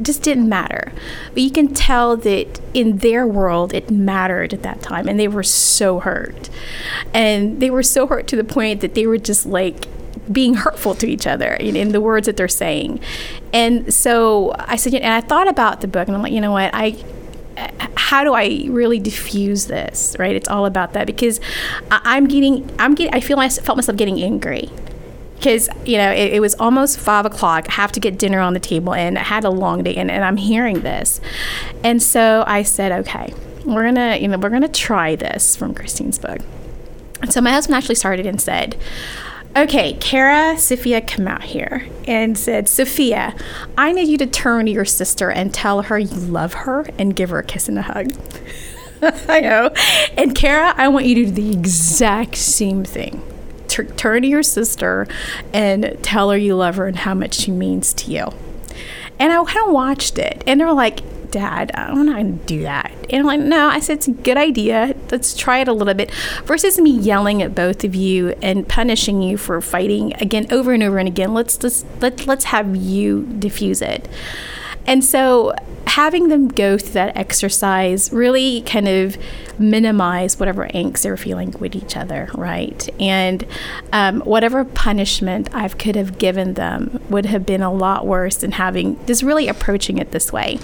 just 0.00 0.22
didn't 0.22 0.48
matter 0.48 0.92
but 1.32 1.42
you 1.42 1.50
can 1.50 1.74
tell 1.74 2.16
that 2.16 2.60
in 2.72 2.98
their 2.98 3.26
world 3.26 3.74
it 3.74 3.90
mattered 3.90 4.54
at 4.54 4.62
that 4.62 4.80
time 4.80 5.08
and 5.08 5.18
they 5.18 5.26
were 5.26 5.42
so 5.42 5.98
hurt 6.00 6.48
and 7.12 7.60
they 7.60 7.70
were 7.70 7.82
so 7.82 8.06
hurt 8.06 8.26
to 8.26 8.36
the 8.36 8.44
point 8.44 8.80
that 8.80 8.94
they 8.94 9.06
were 9.06 9.18
just 9.18 9.44
like 9.44 9.86
being 10.32 10.54
hurtful 10.54 10.94
to 10.94 11.06
each 11.06 11.26
other 11.26 11.54
in, 11.54 11.76
in 11.76 11.92
the 11.92 12.00
words 12.00 12.26
that 12.26 12.36
they're 12.36 12.48
saying 12.48 13.00
and 13.52 13.92
so 13.92 14.54
i 14.58 14.76
said 14.76 14.94
and 14.94 15.12
i 15.12 15.20
thought 15.20 15.48
about 15.48 15.80
the 15.80 15.88
book 15.88 16.08
and 16.08 16.16
i'm 16.16 16.22
like 16.22 16.32
you 16.32 16.40
know 16.40 16.52
what 16.52 16.70
i 16.74 16.96
how 17.96 18.24
do 18.24 18.34
I 18.34 18.64
really 18.68 18.98
diffuse 18.98 19.66
this? 19.66 20.16
Right? 20.18 20.34
It's 20.34 20.48
all 20.48 20.66
about 20.66 20.92
that 20.92 21.06
because 21.06 21.40
I, 21.90 22.00
I'm 22.04 22.26
getting, 22.26 22.70
I'm 22.78 22.94
getting, 22.94 23.12
I 23.12 23.20
feel 23.20 23.38
I 23.38 23.48
felt 23.48 23.76
myself 23.76 23.98
getting 23.98 24.22
angry 24.22 24.70
because 25.36 25.68
you 25.84 25.96
know 25.98 26.10
it, 26.10 26.34
it 26.34 26.40
was 26.40 26.54
almost 26.54 26.98
five 26.98 27.26
o'clock. 27.26 27.66
I 27.68 27.72
have 27.72 27.92
to 27.92 28.00
get 28.00 28.18
dinner 28.18 28.40
on 28.40 28.54
the 28.54 28.60
table, 28.60 28.94
and 28.94 29.18
I 29.18 29.22
had 29.22 29.44
a 29.44 29.50
long 29.50 29.82
day, 29.82 29.94
and, 29.96 30.10
and 30.10 30.24
I'm 30.24 30.36
hearing 30.36 30.80
this, 30.80 31.20
and 31.84 32.02
so 32.02 32.44
I 32.46 32.62
said, 32.62 32.92
okay, 32.92 33.34
we're 33.64 33.84
gonna, 33.84 34.16
you 34.16 34.28
know, 34.28 34.38
we're 34.38 34.50
gonna 34.50 34.68
try 34.68 35.14
this 35.16 35.56
from 35.56 35.74
Christine's 35.74 36.18
book. 36.18 36.38
And 37.20 37.32
so 37.32 37.40
my 37.40 37.50
husband 37.50 37.76
actually 37.76 37.96
started 37.96 38.26
and 38.26 38.40
said, 38.40 38.76
Okay, 39.58 39.94
Kara, 39.94 40.56
Sophia, 40.56 41.00
come 41.00 41.26
out 41.26 41.42
here 41.42 41.88
and 42.06 42.38
said, 42.38 42.68
Sophia, 42.68 43.34
I 43.76 43.90
need 43.90 44.06
you 44.06 44.16
to 44.18 44.26
turn 44.26 44.66
to 44.66 44.70
your 44.70 44.84
sister 44.84 45.32
and 45.32 45.52
tell 45.52 45.82
her 45.82 45.98
you 45.98 46.14
love 46.14 46.52
her 46.52 46.86
and 46.96 47.16
give 47.16 47.30
her 47.30 47.40
a 47.40 47.42
kiss 47.42 47.68
and 47.68 47.76
a 47.76 47.82
hug. 47.82 48.12
I 49.28 49.40
know. 49.40 49.72
And 50.16 50.32
Kara, 50.32 50.74
I 50.76 50.86
want 50.86 51.06
you 51.06 51.16
to 51.16 51.24
do 51.24 51.30
the 51.32 51.52
exact 51.52 52.36
same 52.36 52.84
thing. 52.84 53.20
Tur- 53.66 53.86
turn 53.86 54.22
to 54.22 54.28
your 54.28 54.44
sister 54.44 55.08
and 55.52 55.98
tell 56.02 56.30
her 56.30 56.36
you 56.36 56.54
love 56.54 56.76
her 56.76 56.86
and 56.86 56.98
how 56.98 57.14
much 57.14 57.34
she 57.34 57.50
means 57.50 57.92
to 57.94 58.12
you. 58.12 58.32
And 59.18 59.32
I 59.32 59.42
kind 59.42 59.66
of 59.66 59.72
watched 59.72 60.20
it, 60.20 60.44
and 60.46 60.60
they're 60.60 60.72
like, 60.72 61.00
Dad, 61.30 61.70
I'm 61.74 62.06
not 62.06 62.16
going 62.16 62.38
to 62.38 62.44
do 62.46 62.62
that. 62.62 62.92
And 63.10 63.20
I'm 63.20 63.26
like, 63.26 63.40
no, 63.40 63.68
I 63.68 63.80
said, 63.80 63.98
it's 63.98 64.08
a 64.08 64.12
good 64.12 64.36
idea. 64.36 64.94
Let's 65.10 65.36
try 65.36 65.58
it 65.58 65.68
a 65.68 65.72
little 65.72 65.94
bit. 65.94 66.12
Versus 66.44 66.78
me 66.78 66.90
yelling 66.90 67.42
at 67.42 67.54
both 67.54 67.84
of 67.84 67.94
you 67.94 68.34
and 68.42 68.68
punishing 68.68 69.22
you 69.22 69.36
for 69.36 69.60
fighting 69.60 70.14
again 70.14 70.46
over 70.50 70.72
and 70.72 70.82
over 70.82 70.98
and 70.98 71.08
again. 71.08 71.34
Let's 71.34 71.56
just, 71.56 71.86
let, 72.00 72.26
let's 72.26 72.44
have 72.44 72.76
you 72.76 73.22
diffuse 73.38 73.82
it. 73.82 74.08
And 74.86 75.04
so 75.04 75.54
having 75.86 76.28
them 76.28 76.48
go 76.48 76.78
through 76.78 76.92
that 76.92 77.16
exercise 77.16 78.12
really 78.12 78.62
kind 78.62 78.88
of 78.88 79.18
minimize 79.58 80.38
whatever 80.38 80.66
angst 80.68 81.02
they 81.02 81.10
were 81.10 81.16
feeling 81.16 81.50
with 81.58 81.74
each 81.74 81.96
other, 81.96 82.30
right? 82.34 82.88
And 83.00 83.44
um, 83.92 84.20
whatever 84.20 84.64
punishment 84.64 85.54
I 85.54 85.68
could 85.68 85.96
have 85.96 86.18
given 86.18 86.54
them 86.54 87.02
would 87.10 87.26
have 87.26 87.44
been 87.44 87.62
a 87.62 87.72
lot 87.72 88.06
worse 88.06 88.36
than 88.36 88.52
having 88.52 89.04
just 89.06 89.22
really 89.22 89.48
approaching 89.48 89.98
it 89.98 90.12
this 90.12 90.32
way. 90.32 90.58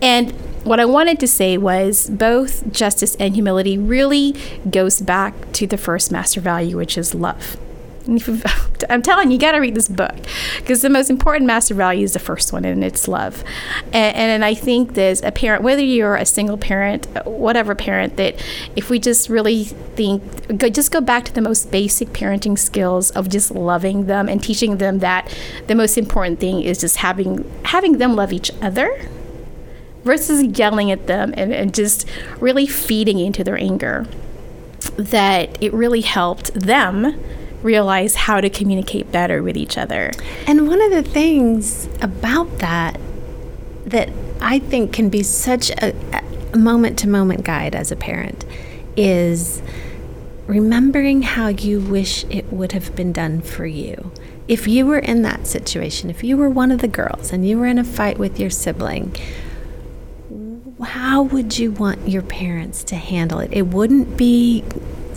And 0.00 0.32
what 0.64 0.80
I 0.80 0.84
wanted 0.84 1.18
to 1.20 1.26
say 1.26 1.56
was 1.56 2.10
both 2.10 2.70
justice 2.72 3.14
and 3.16 3.34
humility 3.34 3.78
really 3.78 4.34
goes 4.68 5.00
back 5.00 5.52
to 5.52 5.66
the 5.66 5.78
first 5.78 6.12
master 6.12 6.40
value, 6.40 6.76
which 6.76 6.98
is 6.98 7.14
love. 7.14 7.56
I'm 8.88 9.02
telling 9.02 9.28
you, 9.28 9.34
you 9.34 9.38
got 9.38 9.52
to 9.52 9.58
read 9.58 9.74
this 9.74 9.88
book 9.88 10.14
because 10.56 10.80
the 10.80 10.88
most 10.88 11.10
important 11.10 11.46
master 11.46 11.74
value 11.74 12.04
is 12.04 12.14
the 12.14 12.18
first 12.18 12.54
one, 12.54 12.64
and 12.64 12.82
it's 12.82 13.06
love. 13.06 13.44
And, 13.92 14.16
and 14.16 14.44
I 14.44 14.54
think 14.54 14.94
there's 14.94 15.22
a 15.22 15.30
parent, 15.30 15.62
whether 15.62 15.82
you're 15.82 16.16
a 16.16 16.24
single 16.24 16.56
parent, 16.56 17.06
whatever 17.26 17.74
parent, 17.74 18.16
that 18.16 18.42
if 18.76 18.88
we 18.88 18.98
just 18.98 19.28
really 19.28 19.64
think, 19.64 20.58
go, 20.58 20.70
just 20.70 20.90
go 20.90 21.02
back 21.02 21.26
to 21.26 21.34
the 21.34 21.42
most 21.42 21.70
basic 21.70 22.08
parenting 22.08 22.58
skills 22.58 23.10
of 23.10 23.28
just 23.28 23.50
loving 23.50 24.06
them 24.06 24.28
and 24.28 24.42
teaching 24.42 24.78
them 24.78 25.00
that 25.00 25.36
the 25.66 25.74
most 25.74 25.98
important 25.98 26.40
thing 26.40 26.62
is 26.62 26.80
just 26.80 26.96
having 26.96 27.44
having 27.64 27.98
them 27.98 28.16
love 28.16 28.32
each 28.32 28.50
other 28.62 29.06
versus 30.04 30.42
yelling 30.58 30.90
at 30.90 31.06
them 31.06 31.34
and, 31.36 31.52
and 31.52 31.74
just 31.74 32.08
really 32.40 32.66
feeding 32.66 33.18
into 33.18 33.44
their 33.44 33.58
anger 33.58 34.06
that 34.96 35.62
it 35.62 35.72
really 35.72 36.00
helped 36.00 36.52
them 36.54 37.18
realize 37.62 38.14
how 38.14 38.40
to 38.40 38.48
communicate 38.48 39.10
better 39.10 39.42
with 39.42 39.56
each 39.56 39.76
other. 39.76 40.12
And 40.46 40.68
one 40.68 40.80
of 40.80 40.90
the 40.90 41.02
things 41.02 41.88
about 42.00 42.58
that 42.58 43.00
that 43.86 44.10
I 44.40 44.58
think 44.58 44.92
can 44.92 45.08
be 45.08 45.22
such 45.22 45.70
a 45.70 45.94
moment 46.56 46.98
to 47.00 47.08
moment 47.08 47.44
guide 47.44 47.74
as 47.74 47.90
a 47.90 47.96
parent 47.96 48.44
is 48.96 49.62
remembering 50.46 51.22
how 51.22 51.48
you 51.48 51.80
wish 51.80 52.24
it 52.24 52.52
would 52.52 52.72
have 52.72 52.94
been 52.94 53.12
done 53.12 53.40
for 53.40 53.66
you. 53.66 54.10
If 54.46 54.66
you 54.66 54.86
were 54.86 54.98
in 54.98 55.22
that 55.22 55.46
situation, 55.46 56.10
if 56.10 56.24
you 56.24 56.36
were 56.36 56.48
one 56.48 56.70
of 56.70 56.80
the 56.80 56.88
girls 56.88 57.32
and 57.32 57.46
you 57.46 57.58
were 57.58 57.66
in 57.66 57.78
a 57.78 57.84
fight 57.84 58.18
with 58.18 58.40
your 58.40 58.50
sibling, 58.50 59.14
how 60.82 61.22
would 61.22 61.58
you 61.58 61.72
want 61.72 62.08
your 62.08 62.22
parents 62.22 62.84
to 62.84 62.96
handle 62.96 63.40
it? 63.40 63.52
It 63.52 63.66
wouldn't 63.68 64.16
be 64.16 64.64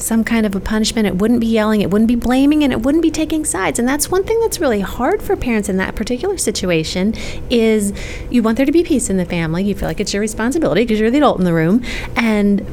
some 0.01 0.24
kind 0.24 0.46
of 0.46 0.56
a 0.56 0.60
punishment. 0.60 1.08
It 1.08 1.15
wouldn't 1.18 1.39
be 1.39 1.48
yelling, 1.48 1.82
it 1.82 1.91
wouldn't 1.91 2.08
be 2.08 2.15
blaming, 2.15 2.63
and 2.63 2.74
it 2.74 2.82
wouldn't 2.82 3.03
be 3.03 3.12
taking 3.12 3.46
sides. 3.46 3.80
And 3.80 3.88
that's 3.88 4.10
one 4.10 4.24
thing 4.24 4.39
that's 4.41 4.60
really 4.60 4.82
hard 4.82 5.22
for 5.22 5.36
parents 5.36 5.70
in 5.70 5.77
that 5.77 5.96
particular 5.96 6.38
situation 6.38 7.13
is 7.50 7.94
you 8.30 8.41
want 8.41 8.58
there 8.58 8.65
to 8.65 8.72
be 8.72 8.84
peace 8.84 9.10
in 9.10 9.18
the 9.18 9.25
family. 9.25 9.63
You 9.63 9.75
feel 9.75 9.88
like 9.88 10.00
it's 10.00 10.13
your 10.13 10.22
responsibility 10.22 10.82
because 10.84 11.00
you're 11.00 11.12
the 11.12 11.18
adult 11.18 11.39
in 11.39 11.46
the 11.46 11.53
room. 11.53 11.84
And 12.15 12.65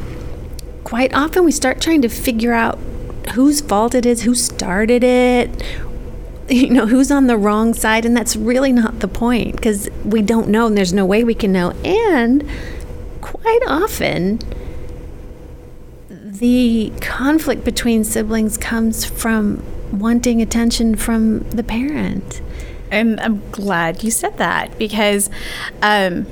quite 0.85 1.14
often 1.14 1.45
we 1.45 1.52
start 1.52 1.80
trying 1.80 2.02
to 2.02 2.09
figure 2.09 2.52
out 2.52 2.78
whose 3.35 3.61
fault 3.61 3.95
it 3.95 4.07
is, 4.07 4.23
who 4.23 4.35
started 4.35 5.04
it, 5.04 5.62
you 6.49 6.71
know, 6.71 6.87
who's 6.87 7.11
on 7.11 7.26
the 7.26 7.37
wrong 7.37 7.75
side. 7.75 8.07
And 8.07 8.16
that's 8.16 8.35
really 8.37 8.73
not 8.73 9.00
the 9.00 9.09
point 9.09 9.57
because 9.57 9.90
we 10.04 10.23
don't 10.23 10.49
know 10.49 10.66
and 10.66 10.76
there's 10.76 10.95
no 10.95 11.04
way 11.04 11.25
we 11.25 11.35
can 11.35 11.52
know. 11.52 11.73
And 11.85 12.49
quite 13.32 13.61
often, 13.66 14.40
the 16.08 16.92
conflict 17.00 17.64
between 17.64 18.04
siblings 18.04 18.56
comes 18.56 19.04
from 19.04 19.62
wanting 19.92 20.40
attention 20.40 20.94
from 20.94 21.40
the 21.50 21.62
parent. 21.62 22.40
And 22.90 23.20
I'm 23.20 23.42
glad 23.50 24.02
you 24.02 24.11
said 24.11 24.38
that 24.38 24.78
because 24.78 25.28
um, 25.82 26.26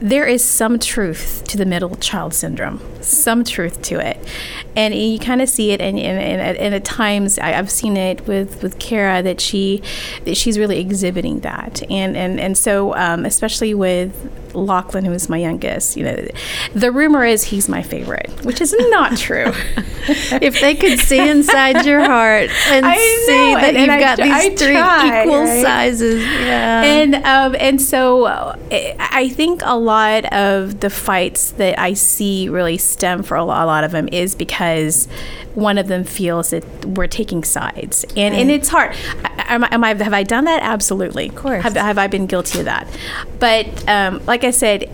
there 0.00 0.26
is 0.26 0.42
some 0.42 0.78
truth 0.78 1.44
to 1.48 1.58
the 1.58 1.66
middle 1.66 1.96
child 1.96 2.32
syndrome, 2.32 2.80
some 3.02 3.44
truth 3.44 3.82
to 3.82 3.98
it. 3.98 4.16
And 4.74 4.94
you 4.94 5.18
kind 5.18 5.42
of 5.42 5.48
see 5.48 5.70
it, 5.72 5.80
and, 5.80 5.98
and, 5.98 6.18
and, 6.18 6.56
and, 6.56 6.74
at 6.74 6.84
times 6.84 7.38
I, 7.38 7.48
have 7.48 7.70
seen 7.70 7.96
it 7.96 8.26
with, 8.26 8.62
with 8.62 8.78
Kara 8.78 9.22
that 9.22 9.40
she 9.40 9.82
that 10.24 10.36
she's 10.36 10.58
really 10.58 10.78
exhibiting 10.78 11.40
that. 11.40 11.82
And, 11.90 12.16
and, 12.16 12.40
and 12.40 12.56
so, 12.56 12.94
um, 12.94 13.24
especially 13.26 13.74
with 13.74 14.45
Lachlan, 14.56 15.04
who 15.04 15.12
is 15.12 15.28
my 15.28 15.36
youngest, 15.36 15.96
you 15.96 16.04
know, 16.04 16.26
the 16.74 16.90
rumor 16.90 17.24
is 17.24 17.44
he's 17.44 17.68
my 17.68 17.82
favorite, 17.82 18.30
which 18.44 18.60
is 18.60 18.74
not 18.90 19.16
true. 19.16 19.52
if 20.08 20.60
they 20.60 20.74
could 20.74 20.98
see 20.98 21.28
inside 21.28 21.84
your 21.84 22.00
heart 22.00 22.50
and 22.68 22.86
I 22.86 22.96
see 22.96 23.52
know, 23.52 23.60
that 23.60 23.74
and, 23.74 23.78
you've 23.78 23.88
and 23.88 24.00
got 24.00 24.20
I, 24.20 24.24
these 24.24 24.32
I 24.32 24.64
three 24.64 24.74
try, 24.74 25.22
equal 25.22 25.40
right? 25.40 25.62
sizes, 25.62 26.24
yeah. 26.24 26.82
And 26.82 27.14
um, 27.16 27.56
and 27.58 27.80
so 27.80 28.24
uh, 28.24 28.56
I 28.70 29.28
think 29.28 29.60
a 29.64 29.76
lot 29.76 30.32
of 30.32 30.80
the 30.80 30.90
fights 30.90 31.52
that 31.52 31.78
I 31.78 31.92
see 31.94 32.48
really 32.48 32.78
stem 32.78 33.22
for 33.22 33.36
a 33.36 33.44
lot, 33.44 33.64
a 33.64 33.66
lot 33.66 33.84
of 33.84 33.92
them 33.92 34.08
is 34.10 34.34
because 34.34 35.08
one 35.54 35.78
of 35.78 35.88
them 35.88 36.04
feels 36.04 36.50
that 36.50 36.84
we're 36.84 37.06
taking 37.06 37.42
sides, 37.42 38.04
and 38.16 38.34
right. 38.34 38.40
and 38.40 38.50
it's 38.50 38.68
hard. 38.68 38.94
Am 39.48 39.64
I, 39.64 39.68
am 39.70 39.84
I, 39.84 39.94
have 39.94 40.12
I 40.12 40.22
done 40.22 40.44
that? 40.44 40.62
Absolutely. 40.62 41.28
Of 41.28 41.36
course. 41.36 41.62
Have, 41.62 41.74
have 41.74 41.98
I 41.98 42.08
been 42.08 42.26
guilty 42.26 42.58
of 42.58 42.66
that? 42.66 42.86
But 43.38 43.88
um, 43.88 44.20
like 44.26 44.44
I 44.46 44.50
said, 44.50 44.90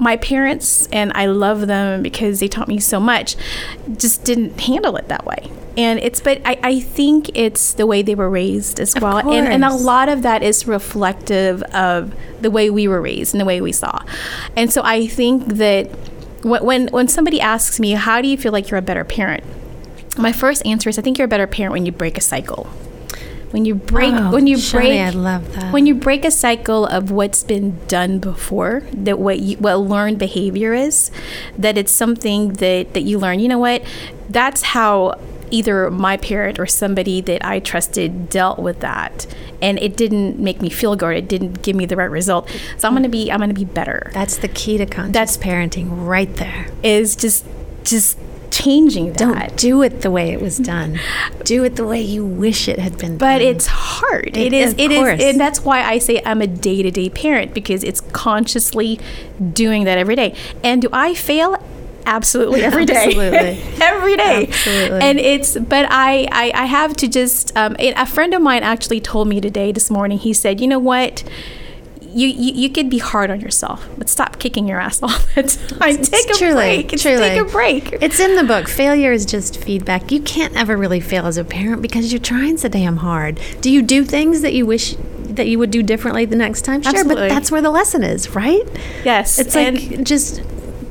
my 0.00 0.16
parents, 0.16 0.88
and 0.88 1.12
I 1.14 1.26
love 1.26 1.66
them 1.66 2.02
because 2.02 2.40
they 2.40 2.48
taught 2.48 2.68
me 2.68 2.80
so 2.80 2.98
much, 2.98 3.36
just 3.96 4.24
didn't 4.24 4.58
handle 4.60 4.96
it 4.96 5.08
that 5.08 5.26
way. 5.26 5.50
And 5.76 6.00
it's, 6.00 6.20
but 6.20 6.40
I, 6.44 6.58
I 6.62 6.80
think 6.80 7.30
it's 7.34 7.74
the 7.74 7.86
way 7.86 8.02
they 8.02 8.14
were 8.14 8.28
raised 8.28 8.80
as 8.80 8.94
well. 9.00 9.18
And, 9.30 9.46
and 9.46 9.64
a 9.64 9.74
lot 9.74 10.08
of 10.08 10.22
that 10.22 10.42
is 10.42 10.66
reflective 10.66 11.62
of 11.62 12.14
the 12.40 12.50
way 12.50 12.70
we 12.70 12.88
were 12.88 13.00
raised 13.00 13.34
and 13.34 13.40
the 13.40 13.44
way 13.44 13.60
we 13.60 13.72
saw. 13.72 14.02
And 14.56 14.72
so 14.72 14.82
I 14.84 15.06
think 15.06 15.46
that 15.46 15.86
when, 16.42 16.88
when 16.88 17.06
somebody 17.06 17.40
asks 17.40 17.78
me, 17.78 17.92
how 17.92 18.20
do 18.20 18.28
you 18.28 18.36
feel 18.36 18.52
like 18.52 18.70
you're 18.70 18.78
a 18.78 18.82
better 18.82 19.04
parent? 19.04 19.44
My 20.18 20.32
first 20.32 20.66
answer 20.66 20.88
is, 20.88 20.98
I 20.98 21.02
think 21.02 21.18
you're 21.18 21.26
a 21.26 21.28
better 21.28 21.46
parent 21.46 21.72
when 21.72 21.86
you 21.86 21.92
break 21.92 22.18
a 22.18 22.22
cycle 22.22 22.68
when 23.50 23.64
you 23.64 23.74
break 23.74 24.14
oh, 24.14 24.30
when 24.30 24.46
you 24.46 24.56
Chonnie, 24.56 24.88
break 24.88 25.00
I 25.00 25.10
love 25.10 25.54
that. 25.54 25.72
when 25.72 25.86
you 25.86 25.94
break 25.94 26.24
a 26.24 26.30
cycle 26.30 26.86
of 26.86 27.10
what's 27.10 27.42
been 27.42 27.84
done 27.86 28.18
before 28.18 28.82
that 28.92 29.18
what 29.18 29.40
you, 29.40 29.56
what 29.58 29.76
learned 29.76 30.18
behavior 30.18 30.72
is 30.72 31.10
that 31.58 31.76
it's 31.76 31.92
something 31.92 32.54
that 32.54 32.94
that 32.94 33.02
you 33.02 33.18
learn. 33.18 33.40
You 33.40 33.48
know 33.48 33.58
what? 33.58 33.82
That's 34.28 34.62
how 34.62 35.18
either 35.50 35.90
my 35.90 36.16
parent 36.16 36.58
or 36.58 36.66
somebody 36.66 37.20
that 37.20 37.44
I 37.44 37.58
trusted 37.58 38.28
dealt 38.28 38.58
with 38.58 38.80
that. 38.80 39.26
And 39.60 39.78
it 39.78 39.96
didn't 39.96 40.38
make 40.38 40.62
me 40.62 40.70
feel 40.70 40.96
good. 40.96 41.16
It 41.16 41.28
didn't 41.28 41.62
give 41.62 41.76
me 41.76 41.86
the 41.86 41.96
right 41.96 42.10
result. 42.10 42.48
So 42.78 42.88
I'm 42.88 42.94
going 42.94 43.02
to 43.02 43.08
be 43.08 43.30
I'm 43.30 43.38
going 43.38 43.50
to 43.50 43.54
be 43.54 43.64
better. 43.64 44.10
That's 44.14 44.36
the 44.36 44.48
key 44.48 44.78
to 44.78 44.86
conscious 44.86 45.12
that's 45.12 45.36
parenting 45.36 45.88
right 46.06 46.34
there. 46.36 46.68
Is 46.82 47.16
just 47.16 47.46
just 47.84 48.18
changing 48.50 49.12
that. 49.14 49.18
Don't 49.18 49.56
do 49.56 49.82
it 49.82 50.02
the 50.02 50.10
way 50.10 50.30
it 50.32 50.40
was 50.40 50.58
done. 50.58 50.98
do 51.44 51.64
it 51.64 51.76
the 51.76 51.86
way 51.86 52.00
you 52.00 52.24
wish 52.24 52.68
it 52.68 52.78
had 52.78 52.98
been. 52.98 53.10
Done. 53.10 53.18
But 53.18 53.38
done. 53.38 53.48
it's 53.48 53.66
hard. 53.66 54.36
it, 54.36 54.36
it 54.36 54.52
is. 54.52 54.74
It 54.78 54.90
course. 54.90 55.20
is, 55.20 55.26
and 55.26 55.40
that's 55.40 55.64
why 55.64 55.82
I 55.82 55.98
say 55.98 56.20
I'm 56.24 56.42
a 56.42 56.46
day 56.46 56.82
to 56.82 56.90
day 56.90 57.08
parent 57.08 57.54
because 57.54 57.84
it's 57.84 58.00
consciously 58.12 59.00
doing 59.52 59.84
that 59.84 59.98
every 59.98 60.16
day. 60.16 60.34
And 60.62 60.82
do 60.82 60.88
I 60.92 61.14
fail? 61.14 61.56
Absolutely 62.06 62.62
every 62.64 62.86
day. 62.86 63.06
Absolutely. 63.06 63.62
every 63.82 64.16
day. 64.16 64.46
Absolutely. 64.48 65.00
And 65.00 65.20
it's, 65.20 65.56
but 65.56 65.86
I, 65.90 66.26
I, 66.32 66.52
I 66.54 66.64
have 66.66 66.96
to 66.96 67.08
just, 67.08 67.56
um, 67.56 67.76
a 67.78 68.06
friend 68.06 68.34
of 68.34 68.42
mine 68.42 68.62
actually 68.62 69.00
told 69.00 69.28
me 69.28 69.40
today, 69.40 69.70
this 69.72 69.90
morning, 69.90 70.18
he 70.18 70.32
said, 70.32 70.60
you 70.60 70.66
know 70.66 70.78
what? 70.78 71.24
You, 72.12 72.28
you, 72.28 72.52
you 72.54 72.70
could 72.70 72.90
be 72.90 72.98
hard 72.98 73.30
on 73.30 73.40
yourself, 73.40 73.88
but 73.98 74.08
stop 74.08 74.38
kicking 74.38 74.66
your 74.66 74.80
ass 74.80 75.02
all 75.02 75.08
the 75.08 75.42
time. 75.42 75.90
It's, 75.90 76.08
take 76.08 76.30
a 76.30 76.34
truly, 76.34 76.54
break. 76.54 76.92
It's 76.92 77.02
truly. 77.02 77.18
Take 77.18 77.40
a 77.40 77.44
break. 77.44 77.92
It's 78.00 78.20
in 78.20 78.36
the 78.36 78.44
book. 78.44 78.68
Failure 78.68 79.12
is 79.12 79.26
just 79.26 79.62
feedback. 79.62 80.10
You 80.10 80.20
can't 80.20 80.56
ever 80.56 80.76
really 80.76 81.00
fail 81.00 81.26
as 81.26 81.36
a 81.36 81.44
parent 81.44 81.82
because 81.82 82.12
you're 82.12 82.20
trying 82.20 82.56
so 82.58 82.68
damn 82.68 82.98
hard. 82.98 83.40
Do 83.60 83.70
you 83.70 83.82
do 83.82 84.04
things 84.04 84.42
that 84.42 84.54
you 84.54 84.66
wish 84.66 84.96
that 85.18 85.46
you 85.46 85.58
would 85.58 85.70
do 85.70 85.82
differently 85.82 86.24
the 86.24 86.36
next 86.36 86.62
time? 86.62 86.82
Sure, 86.82 86.90
Absolutely. 86.90 87.28
but 87.28 87.28
that's 87.28 87.50
where 87.50 87.62
the 87.62 87.70
lesson 87.70 88.02
is, 88.02 88.34
right? 88.34 88.62
Yes. 89.04 89.38
It's 89.38 89.54
like 89.54 90.02
just 90.02 90.42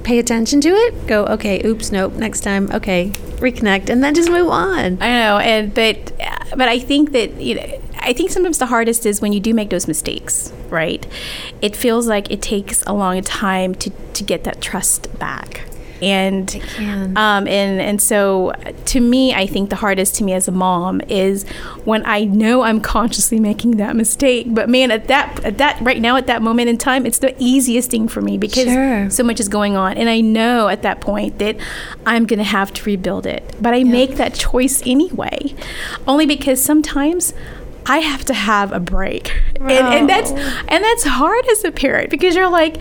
pay 0.04 0.20
attention 0.20 0.62
to 0.62 0.70
it. 0.70 1.08
Go, 1.08 1.26
okay, 1.26 1.62
oops, 1.66 1.92
nope, 1.92 2.14
next 2.14 2.42
time, 2.42 2.72
okay, 2.72 3.12
reconnect, 3.38 3.90
and 3.90 4.04
then 4.04 4.16
just 4.16 4.30
move 4.30 4.50
on. 4.50 4.98
I 5.02 5.10
know, 5.10 5.38
and 5.38 5.74
but 5.74 6.14
but 6.56 6.68
I 6.68 6.80
think 6.80 7.12
that 7.12 7.40
you 7.40 7.56
know 7.56 7.82
I 8.10 8.14
think 8.14 8.32
sometimes 8.32 8.58
the 8.58 8.66
hardest 8.66 9.06
is 9.06 9.22
when 9.22 9.34
you 9.34 9.40
do 9.40 9.54
make 9.54 9.70
those 9.70 9.88
mistakes, 9.88 10.52
right? 10.70 11.06
It 11.62 11.76
feels 11.76 12.08
like 12.08 12.32
it 12.32 12.42
takes 12.42 12.82
a 12.88 12.94
long 12.94 13.22
time 13.22 13.76
to, 13.76 13.92
to 13.92 14.24
get 14.24 14.46
that 14.46 14.62
trust 14.62 15.20
back. 15.20 15.62
And 16.02 16.50
um, 17.18 17.46
and 17.46 17.82
and 17.82 18.02
so 18.02 18.54
to 18.86 19.02
me, 19.02 19.34
I 19.34 19.46
think 19.46 19.70
the 19.70 19.76
hardest 19.76 20.16
to 20.16 20.24
me 20.24 20.32
as 20.32 20.48
a 20.48 20.52
mom 20.52 21.02
is 21.10 21.46
when 21.84 22.06
I 22.06 22.24
know 22.24 22.62
I'm 22.62 22.80
consciously 22.80 23.38
making 23.38 23.72
that 23.78 23.98
mistake. 23.98 24.48
But 24.50 24.70
man, 24.70 24.92
at 24.92 25.10
that 25.10 25.44
at 25.44 25.58
that 25.58 25.80
right 25.82 26.00
now 26.00 26.16
at 26.16 26.26
that 26.28 26.42
moment 26.42 26.70
in 26.70 26.78
time, 26.78 27.06
it's 27.06 27.20
the 27.20 27.36
easiest 27.38 27.92
thing 27.92 28.08
for 28.08 28.22
me 28.22 28.38
because 28.38 28.72
sure. 28.72 29.10
so 29.10 29.24
much 29.24 29.42
is 29.42 29.50
going 29.50 29.76
on, 29.76 29.98
and 29.98 30.10
I 30.10 30.22
know 30.22 30.70
at 30.70 30.84
that 30.84 31.02
point 31.02 31.38
that 31.40 31.58
I'm 32.06 32.26
gonna 32.26 32.44
have 32.46 32.74
to 32.76 32.84
rebuild 32.86 33.26
it. 33.26 33.44
But 33.62 33.74
I 33.74 33.78
yeah. 33.78 33.92
make 33.92 34.16
that 34.16 34.34
choice 34.34 34.82
anyway, 34.86 35.54
only 36.08 36.26
because 36.26 36.64
sometimes 36.64 37.34
I 37.90 37.98
have 37.98 38.24
to 38.26 38.34
have 38.34 38.72
a 38.72 38.80
break. 38.80 39.34
And, 39.60 39.72
and 39.72 40.10
that's 40.10 40.32
and 40.32 40.84
that's 40.84 41.04
hard 41.04 41.46
as 41.50 41.64
a 41.66 41.72
parent 41.72 42.12
because 42.12 42.36
you're 42.36 42.50
like 42.50 42.78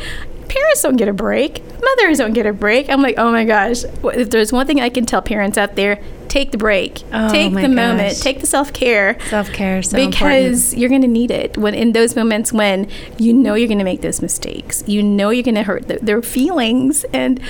parents 0.49 0.83
don't 0.83 0.97
get 0.97 1.09
a 1.09 1.13
break. 1.13 1.63
Mothers 1.83 2.19
don't 2.19 2.33
get 2.33 2.47
a 2.47 2.53
break. 2.53 2.89
I'm 2.91 3.03
like, 3.03 3.17
"Oh 3.19 3.33
my 3.33 3.45
gosh, 3.45 3.85
if 4.05 4.31
there's 4.31 4.53
one 4.53 4.67
thing 4.67 4.81
I 4.81 4.89
can 4.89 5.07
tell 5.07 5.23
parents 5.23 5.59
out 5.59 5.75
there, 5.77 6.01
take 6.29 6.53
the 6.53 6.59
break, 6.59 7.03
oh 7.13 7.31
take 7.31 7.55
the 7.55 7.63
gosh. 7.63 7.71
moment, 7.71 8.21
take 8.21 8.41
the 8.41 8.47
self 8.47 8.73
care, 8.73 9.19
self 9.29 9.51
care, 9.53 9.83
so 9.83 9.97
because 9.97 10.73
important. 10.73 10.81
you're 10.81 10.89
going 10.89 11.03
to 11.03 11.09
need 11.09 11.31
it 11.31 11.57
when 11.57 11.75
in 11.75 11.93
those 11.93 12.15
moments 12.15 12.53
when 12.53 12.89
you 13.17 13.33
know 13.33 13.55
you're 13.55 13.69
going 13.69 13.79
to 13.79 13.85
make 13.85 14.03
those 14.03 14.21
mistakes, 14.21 14.85
you 14.87 15.03
know 15.03 15.31
you're 15.31 15.43
going 15.43 15.55
to 15.55 15.63
hurt 15.63 15.89
the, 15.89 15.99
their 16.03 16.23
feelings, 16.23 17.05
and, 17.13 17.41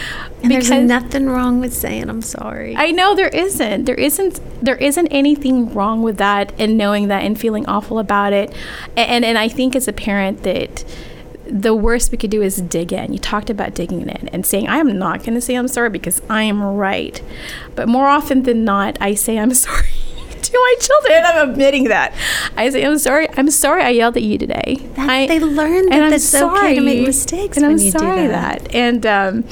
and 0.43 0.51
there's 0.51 0.71
nothing 0.71 1.29
wrong 1.29 1.61
with 1.61 1.75
saying 1.75 2.09
I'm 2.09 2.23
sorry. 2.23 2.77
I 2.77 2.93
know 2.93 3.15
there 3.15 3.29
isn't, 3.29 3.85
there 3.85 3.97
isn't, 3.97 4.41
there 4.65 4.77
isn't 4.77 5.09
anything 5.09 5.75
wrong 5.75 6.03
with 6.03 6.19
that, 6.19 6.53
and 6.59 6.79
knowing 6.79 7.09
that 7.09 7.23
and 7.25 7.39
feeling 7.39 7.67
awful 7.67 7.99
about 7.99 8.33
it, 8.33 8.55
and 8.97 9.19
and, 9.19 9.25
and 9.25 9.39
I 9.39 9.49
think 9.49 9.75
as 9.75 9.89
a 9.89 9.93
parent 9.93 10.45
that 10.45 10.85
the 11.51 11.75
worst 11.75 12.13
we 12.13 12.19
could 12.19 12.31
do 12.31 12.43
is 12.43 12.61
dig 12.61 12.93
in. 12.93 13.13
You 13.13 13.19
talked 13.19 13.51
about 13.51 13.75
digging 13.75 14.03
in 14.03 14.29
and 14.29 14.45
saying, 14.45 14.69
I 14.69 14.79
am 14.79 14.99
not 14.99 15.21
going 15.21 15.35
to 15.35 15.41
say 15.41 15.55
I'm 15.55 15.69
sorry 15.69 15.91
because 15.91 16.21
I 16.29 16.43
am 16.43 16.63
right. 16.63 17.21
But 17.75 17.89
more 17.89 18.07
often 18.07 18.43
than 18.43 18.65
not, 18.65 18.99
I 19.01 19.15
say 19.15 19.39
I'm 19.39 19.55
sorry 19.55 19.89
to 20.43 20.53
my 20.53 20.75
children. 20.81 21.25
I'm 21.25 21.51
admitting 21.51 21.85
that. 21.85 22.15
I 22.57 22.71
say, 22.71 22.85
I'm 22.85 22.99
sorry. 22.99 23.29
I'm 23.37 23.51
sorry 23.51 23.83
I 23.83 23.91
yelled 23.91 24.17
at 24.17 24.23
you 24.23 24.39
today. 24.39 24.77
That, 24.95 25.09
I, 25.09 25.27
they 25.27 25.41
learn 25.41 25.87
that 25.87 26.13
it's 26.13 26.35
okay 26.35 26.75
to 26.75 26.81
make 26.81 27.07
mistakes 27.07 27.57
and 27.57 27.67
I'm 27.67 27.79
sorry 27.79 28.29
that. 28.29 28.65
that. 28.65 28.75
And, 28.75 29.07
um, 29.07 29.45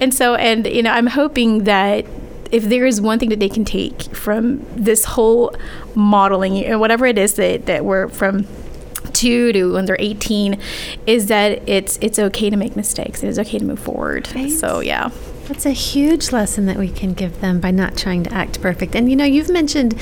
and 0.00 0.12
so, 0.12 0.34
and, 0.34 0.66
you 0.66 0.82
know, 0.82 0.90
I'm 0.90 1.08
hoping 1.08 1.64
that 1.64 2.06
if 2.52 2.64
there 2.64 2.86
is 2.86 3.00
one 3.00 3.18
thing 3.18 3.30
that 3.30 3.40
they 3.40 3.48
can 3.48 3.64
take 3.64 4.02
from 4.14 4.64
this 4.76 5.04
whole 5.04 5.54
modeling, 5.94 6.70
or 6.70 6.78
whatever 6.78 7.06
it 7.06 7.18
is 7.18 7.34
that, 7.34 7.66
that 7.66 7.84
we're 7.84 8.08
from 8.08 8.46
two 9.24 9.52
to 9.52 9.72
when 9.72 9.86
they're 9.86 9.96
18 9.98 10.60
is 11.06 11.26
that 11.26 11.66
it's 11.68 11.98
it's 12.00 12.18
okay 12.18 12.50
to 12.50 12.56
make 12.56 12.76
mistakes. 12.76 13.22
It 13.22 13.28
is 13.28 13.38
okay 13.38 13.58
to 13.58 13.64
move 13.64 13.78
forward. 13.78 14.28
Right. 14.34 14.50
So 14.50 14.80
yeah. 14.80 15.10
That's 15.46 15.66
a 15.66 15.72
huge 15.72 16.32
lesson 16.32 16.66
that 16.66 16.78
we 16.78 16.88
can 16.88 17.12
give 17.12 17.40
them 17.40 17.60
by 17.60 17.70
not 17.70 17.98
trying 17.98 18.22
to 18.24 18.32
act 18.32 18.62
perfect. 18.62 18.94
And 18.94 19.10
you 19.10 19.16
know, 19.16 19.24
you've 19.24 19.50
mentioned 19.50 19.94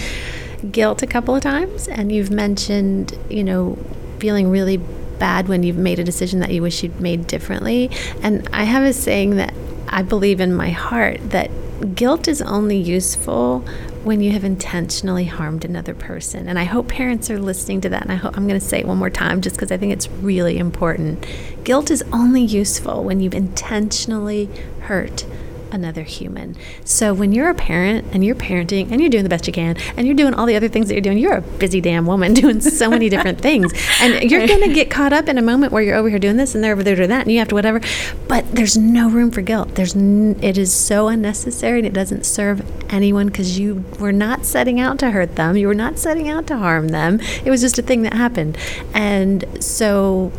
guilt 0.71 1.03
a 1.03 1.07
couple 1.07 1.35
of 1.35 1.43
times, 1.43 1.89
and 1.89 2.13
you've 2.13 2.31
mentioned, 2.31 3.19
you 3.29 3.43
know, 3.43 3.77
feeling 4.19 4.51
really 4.51 4.77
bad 4.77 5.49
when 5.49 5.65
you've 5.65 5.77
made 5.77 5.99
a 5.99 6.05
decision 6.05 6.39
that 6.41 6.51
you 6.51 6.63
wish 6.63 6.83
you'd 6.83 7.01
made 7.01 7.27
differently. 7.27 7.91
And 8.23 8.49
I 8.53 8.65
have 8.65 8.85
a 8.85 8.93
saying 8.93 9.37
that 9.37 9.53
I 9.89 10.03
believe 10.03 10.41
in 10.41 10.55
my 10.55 10.71
heart 10.71 11.31
that 11.31 11.51
guilt 11.95 12.29
is 12.29 12.41
only 12.43 12.77
useful 12.77 13.61
when 14.05 14.21
you 14.21 14.33
have 14.33 14.45
intentionally 14.45 15.25
harmed 15.25 15.65
another 15.65 15.95
person. 15.95 16.49
And 16.49 16.59
I 16.59 16.65
hope 16.65 16.89
parents 16.89 17.31
are 17.31 17.39
listening 17.39 17.81
to 17.83 17.89
that. 17.91 18.03
And 18.03 18.13
I 18.13 18.17
hope 18.17 18.37
I'm 18.37 18.49
going 18.49 18.59
to 18.59 18.67
say 18.67 18.81
it 18.81 18.87
one 18.87 18.99
more 18.99 19.11
time 19.11 19.41
just 19.41 19.57
because 19.57 19.71
I 19.71 19.77
think 19.77 19.93
it's 19.93 20.09
really 20.09 20.59
important. 20.59 21.27
Guilt 21.65 21.91
is 21.91 22.03
only 22.13 22.43
useful 22.43 23.05
when 23.05 23.21
you've 23.21 23.35
intentionally 23.35 24.49
hurt 24.81 25.25
another 25.73 26.03
human. 26.03 26.57
So 26.85 27.15
when 27.15 27.33
you're 27.33 27.51
a 27.51 27.55
parent 27.55 28.07
and 28.13 28.25
you're 28.25 28.35
parenting 28.35 28.91
and 28.91 29.01
you're 29.01 29.11
doing 29.11 29.25
the 29.25 29.31
best 29.31 29.47
you 29.47 29.53
can 29.53 29.77
and 29.97 30.07
you're 30.07 30.17
doing 30.17 30.35
all 30.35 30.47
the 30.47 30.57
other 30.57 30.69
things 30.69 30.89
that 30.89 30.95
you're 30.95 31.03
doing, 31.03 31.19
you're 31.19 31.37
a 31.37 31.41
busy 31.41 31.81
damn 31.81 32.07
woman 32.07 32.35
doing 32.43 32.61
so 32.61 32.91
many 32.91 33.09
different 33.09 33.41
things. 33.41 33.73
And 34.01 34.31
you're 34.31 34.47
going 34.47 34.63
to 34.63 34.73
get 34.73 34.91
caught 34.91 35.13
up 35.13 35.29
in 35.29 35.39
a 35.39 35.43
moment 35.43 35.73
where 35.73 35.83
you're 35.83 35.97
over 35.97 36.09
here 36.09 36.19
doing 36.19 36.37
this 36.37 36.55
and 36.55 36.63
they're 36.63 36.73
over 36.73 36.83
there 36.83 36.97
doing 36.97 37.09
that 37.09 37.23
and 37.23 37.33
you 37.33 37.39
have 37.39 37.49
to 37.49 37.55
whatever. 37.55 37.81
But 38.29 38.51
there's 38.53 38.77
no 38.77 39.09
room 39.09 39.31
for 39.31 39.41
guilt. 39.43 39.75
There's 39.75 39.97
n- 39.97 40.39
it 40.43 40.59
is 40.59 40.73
so 40.73 41.09
unnecessary 41.09 41.79
and 41.79 41.87
it 41.87 41.93
doesn't 41.93 42.25
serve 42.25 42.63
anyone 42.93 43.27
because 43.27 43.59
you 43.59 43.85
were 43.99 44.13
not 44.13 44.45
setting 44.45 44.81
out 44.81 44.99
to 45.01 45.11
hurt 45.11 45.37
them. 45.37 45.57
You 45.57 45.67
were 45.69 45.75
not 45.75 45.99
setting 45.99 46.29
out 46.29 46.47
to 46.49 46.57
harm 46.59 46.89
them. 46.89 47.21
It 47.45 47.51
was 47.51 47.61
just 47.61 47.79
a 47.79 47.83
thing 47.83 48.03
that 48.03 48.15
happened. 48.15 48.57
And 48.95 49.45
so 49.63 50.33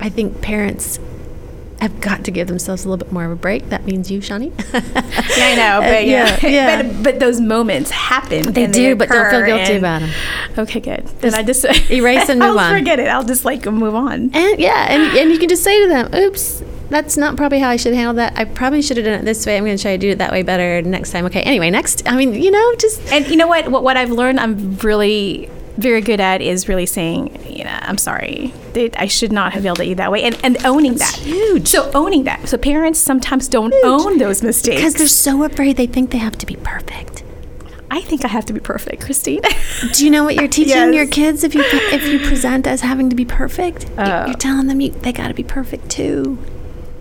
I 0.00 0.08
think 0.08 0.40
parents 0.42 0.98
have 1.84 2.00
got 2.00 2.24
to 2.24 2.30
give 2.30 2.48
themselves 2.48 2.84
a 2.84 2.88
little 2.88 3.04
bit 3.04 3.12
more 3.12 3.24
of 3.26 3.30
a 3.30 3.36
break. 3.36 3.68
That 3.68 3.84
means 3.84 4.10
you, 4.10 4.20
Chonnie. 4.20 4.52
yeah, 4.72 4.80
I 5.44 5.54
know, 5.54 5.80
but 5.88 6.06
yeah, 6.06 6.38
yeah, 6.42 6.48
yeah. 6.48 6.82
but 6.82 7.02
but 7.02 7.20
those 7.20 7.40
moments 7.40 7.90
happen. 7.90 8.52
They 8.52 8.66
do, 8.66 8.72
they 8.72 8.94
but 8.94 9.08
don't 9.10 9.30
feel 9.30 9.44
guilty 9.44 9.76
about 9.76 10.00
them. 10.00 10.10
Okay, 10.58 10.80
good. 10.80 11.06
Then 11.20 11.34
I 11.34 11.42
just 11.42 11.64
erase 11.90 12.28
and 12.28 12.40
move 12.40 12.50
I'll 12.50 12.58
on. 12.58 12.78
Forget 12.78 12.98
it. 12.98 13.08
I'll 13.08 13.24
just 13.24 13.44
like 13.44 13.66
move 13.66 13.94
on. 13.94 14.30
And 14.34 14.58
yeah, 14.58 14.86
and 14.90 15.16
and 15.16 15.30
you 15.30 15.38
can 15.38 15.48
just 15.48 15.62
say 15.62 15.80
to 15.82 15.88
them, 15.88 16.14
"Oops." 16.14 16.62
That's 16.90 17.16
not 17.16 17.36
probably 17.36 17.58
how 17.58 17.70
I 17.70 17.76
should 17.76 17.94
handle 17.94 18.14
that. 18.14 18.38
I 18.38 18.44
probably 18.44 18.82
should 18.82 18.98
have 18.98 19.06
done 19.06 19.18
it 19.18 19.24
this 19.24 19.46
way. 19.46 19.56
I'm 19.56 19.64
going 19.64 19.76
to 19.76 19.82
try 19.82 19.92
to 19.92 19.98
do 19.98 20.10
it 20.10 20.18
that 20.18 20.30
way 20.30 20.42
better 20.42 20.82
next 20.82 21.12
time. 21.12 21.24
Okay. 21.24 21.42
Anyway, 21.42 21.70
next. 21.70 22.06
I 22.06 22.14
mean, 22.14 22.34
you 22.34 22.50
know, 22.50 22.74
just 22.76 23.00
and 23.10 23.26
you 23.26 23.36
know 23.36 23.48
what? 23.48 23.68
What, 23.68 23.82
what 23.82 23.96
I've 23.96 24.10
learned, 24.10 24.38
I'm 24.38 24.76
really 24.76 25.48
very 25.76 26.00
good 26.00 26.20
at 26.20 26.40
is 26.40 26.68
really 26.68 26.86
saying, 26.86 27.38
you 27.48 27.64
know, 27.64 27.78
I'm 27.82 27.98
sorry. 27.98 28.52
I 28.96 29.06
should 29.06 29.32
not 29.32 29.52
have 29.52 29.64
yelled 29.64 29.80
at 29.80 29.86
you 29.86 29.94
that 29.96 30.10
way, 30.10 30.22
and 30.22 30.38
and 30.44 30.64
owning 30.64 30.94
That's 30.94 31.18
that. 31.18 31.26
Huge. 31.26 31.68
So 31.68 31.90
owning 31.94 32.24
that. 32.24 32.48
So 32.48 32.56
parents 32.56 32.98
sometimes 32.98 33.48
don't 33.48 33.72
huge. 33.72 33.84
own 33.84 34.18
those 34.18 34.42
mistakes 34.42 34.76
because 34.76 34.94
they're 34.94 35.08
so 35.08 35.42
afraid. 35.44 35.76
They 35.76 35.86
think 35.86 36.10
they 36.10 36.18
have 36.18 36.38
to 36.38 36.46
be 36.46 36.56
perfect. 36.56 37.24
I 37.90 38.00
think 38.00 38.24
I 38.24 38.28
have 38.28 38.44
to 38.46 38.52
be 38.52 38.60
perfect, 38.60 39.04
Christine. 39.04 39.40
Do 39.92 40.04
you 40.04 40.10
know 40.10 40.24
what 40.24 40.34
you're 40.34 40.48
teaching 40.48 40.76
yes. 40.76 40.94
your 40.94 41.06
kids 41.06 41.44
if 41.44 41.54
you 41.54 41.62
if 41.64 42.06
you 42.06 42.18
present 42.26 42.66
as 42.66 42.80
having 42.80 43.10
to 43.10 43.16
be 43.16 43.24
perfect? 43.24 43.88
Uh, 43.96 44.24
you're 44.26 44.36
telling 44.36 44.66
them 44.66 44.80
you, 44.80 44.90
they 44.90 45.12
got 45.12 45.28
to 45.28 45.34
be 45.34 45.44
perfect 45.44 45.90
too. 45.90 46.38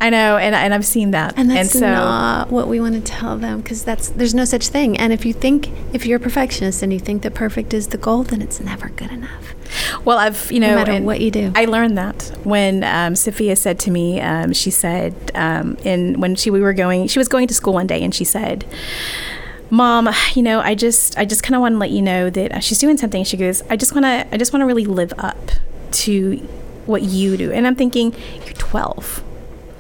I 0.04 0.10
know, 0.10 0.36
and 0.36 0.54
and 0.54 0.74
I've 0.74 0.86
seen 0.86 1.12
that, 1.12 1.36
and 1.38 1.50
that's 1.50 1.74
and 1.74 1.80
so, 1.80 1.90
not 1.90 2.52
what 2.52 2.68
we 2.68 2.82
want 2.82 2.96
to 2.96 3.00
tell 3.00 3.38
them 3.38 3.62
because 3.62 3.86
that's 3.86 4.10
there's 4.10 4.34
no 4.34 4.44
such 4.44 4.68
thing. 4.68 4.98
And 4.98 5.14
if 5.14 5.26
you 5.26 5.32
think 5.32 5.70
if 5.94 6.06
you're 6.06 6.18
a 6.18 6.20
perfectionist 6.20 6.84
and 6.84 6.92
you 6.92 7.00
think 7.00 7.22
that 7.22 7.34
perfect 7.34 7.74
is 7.74 7.88
the 7.88 7.98
goal, 7.98 8.24
then 8.24 8.42
it's 8.42 8.60
never 8.60 8.90
good 8.90 9.12
enough. 9.12 9.56
Well, 10.04 10.18
I've 10.18 10.52
you 10.52 10.60
know, 10.60 10.72
no 10.72 10.76
matter 10.76 11.02
what 11.02 11.22
you 11.22 11.32
do, 11.32 11.54
I 11.56 11.64
learned 11.64 11.98
that 11.98 12.38
when 12.44 12.84
um, 12.84 13.16
Sophia 13.16 13.56
said 13.56 13.80
to 13.80 13.92
me, 13.92 14.20
um, 14.20 14.52
she 14.52 14.72
said, 14.72 15.32
um, 15.36 15.78
in 15.86 16.20
when 16.20 16.36
she 16.36 16.52
we 16.52 16.60
were 16.60 16.74
going, 16.74 17.08
she 17.08 17.18
was 17.18 17.30
going 17.30 17.48
to 17.48 17.54
school 17.54 17.74
one 17.74 17.88
day, 17.88 18.04
and 18.04 18.14
she 18.14 18.26
said 18.26 18.66
mom 19.70 20.08
you 20.36 20.44
know 20.44 20.60
i 20.60 20.76
just 20.76 21.18
i 21.18 21.26
just 21.26 21.42
kind 21.42 21.56
of 21.56 21.62
want 21.62 21.74
to 21.74 21.80
let 21.80 21.90
you 21.90 22.02
know 22.02 22.30
that 22.30 22.52
uh, 22.52 22.60
she's 22.60 22.78
doing 22.78 22.98
something. 22.98 23.24
She 23.24 23.38
goes 23.38 23.64
i 23.70 23.78
just 23.78 23.96
want 23.96 24.04
to 24.04 24.28
i 24.34 24.38
just 24.38 24.52
want 24.52 24.62
to 24.62 24.66
really 24.66 24.86
live 24.86 25.14
up 25.18 25.52
to 26.04 26.36
what 26.86 27.04
you 27.04 27.38
do. 27.38 27.54
And 27.54 27.66
i'm 27.66 27.76
thinking 27.76 28.14
you're 28.46 28.54
12 28.56 29.24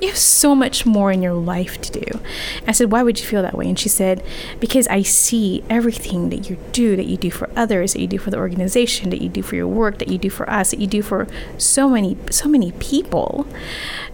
you 0.04 0.10
have 0.10 0.18
so 0.18 0.54
much 0.54 0.86
more 0.86 1.12
in 1.12 1.22
your 1.22 1.34
life 1.34 1.82
to 1.82 2.00
do. 2.00 2.20
I 2.68 2.72
said, 2.72 2.92
Why 2.92 3.04
would 3.04 3.20
you 3.20 3.26
feel 3.26 3.42
that 3.42 3.58
way? 3.58 3.68
And 3.68 3.80
she 3.80 3.89
said, 3.89 4.24
Because 4.60 4.88
I 4.88 5.02
see 5.02 5.63
everything 5.70 6.30
that 6.30 6.50
you 6.50 6.58
do, 6.72 6.96
that 6.96 7.06
you 7.06 7.18
do 7.18 7.32
for 7.32 7.50
others, 7.56 7.94
that 7.94 8.02
you 8.02 8.08
do 8.08 8.18
for 8.18 8.30
the 8.30 8.38
organization, 8.38 9.10
that 9.10 9.22
you 9.22 9.30
do 9.30 9.42
for 9.42 9.56
your 9.56 9.68
work, 9.68 10.00
that 10.00 10.10
you 10.10 10.18
do 10.18 10.30
for 10.30 10.50
us, 10.50 10.72
that 10.72 10.80
you 10.80 10.88
do 10.88 11.02
for 11.02 11.28
so 11.58 11.89
many, 11.89 12.18
so 12.30 12.48
many 12.48 12.72
people 12.74 13.48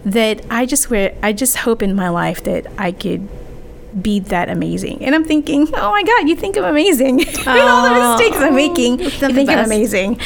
that 0.04 0.44
I 0.50 0.64
just, 0.66 0.90
I 0.90 1.32
just 1.32 1.58
hope 1.58 1.82
in 1.82 1.94
my 1.94 2.08
life 2.08 2.42
that 2.44 2.66
I 2.78 2.92
could 2.92 3.28
be 4.02 4.20
that 4.20 4.48
amazing. 4.48 5.04
And 5.04 5.14
I'm 5.14 5.24
thinking, 5.24 5.68
oh 5.74 5.90
my 5.90 6.02
God, 6.02 6.28
you 6.28 6.36
think 6.36 6.56
I'm 6.56 6.64
amazing. 6.64 7.16
With 7.18 7.46
all 7.46 7.88
the 7.88 8.18
mistakes 8.18 8.36
I'm 8.36 8.54
making, 8.54 9.00
you 9.00 9.10
think 9.10 9.48
best. 9.48 9.50
I'm 9.50 9.64
amazing. 9.64 10.20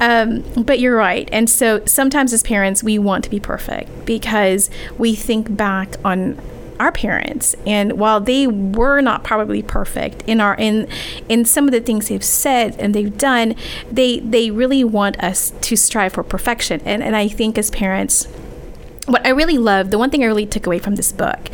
Um, 0.00 0.42
but 0.62 0.78
you're 0.78 0.96
right. 0.96 1.28
And 1.32 1.48
so 1.48 1.84
sometimes 1.84 2.32
as 2.32 2.42
parents, 2.42 2.82
we 2.82 2.98
want 2.98 3.24
to 3.24 3.30
be 3.30 3.40
perfect 3.40 4.04
because 4.04 4.70
we 4.96 5.14
think 5.14 5.56
back 5.56 5.94
on 6.04 6.38
our 6.78 6.92
parents 6.92 7.56
and 7.66 7.98
while 7.98 8.20
they 8.20 8.46
were 8.46 9.00
not 9.00 9.24
probably 9.24 9.62
perfect 9.62 10.22
in 10.28 10.40
our 10.40 10.54
in 10.54 10.88
in 11.28 11.44
some 11.44 11.64
of 11.64 11.72
the 11.72 11.80
things 11.80 12.08
they've 12.08 12.22
said 12.22 12.76
and 12.78 12.94
they've 12.94 13.18
done 13.18 13.56
they 13.90 14.20
they 14.20 14.50
really 14.50 14.84
want 14.84 15.18
us 15.18 15.52
to 15.60 15.74
strive 15.74 16.12
for 16.12 16.22
perfection 16.22 16.80
and 16.84 17.02
and 17.02 17.16
I 17.16 17.26
think 17.26 17.58
as 17.58 17.68
parents 17.70 18.26
what 19.06 19.26
I 19.26 19.30
really 19.30 19.58
love 19.58 19.90
the 19.90 19.98
one 19.98 20.08
thing 20.08 20.22
I 20.22 20.26
really 20.26 20.46
took 20.46 20.68
away 20.68 20.78
from 20.78 20.94
this 20.94 21.10
book 21.10 21.50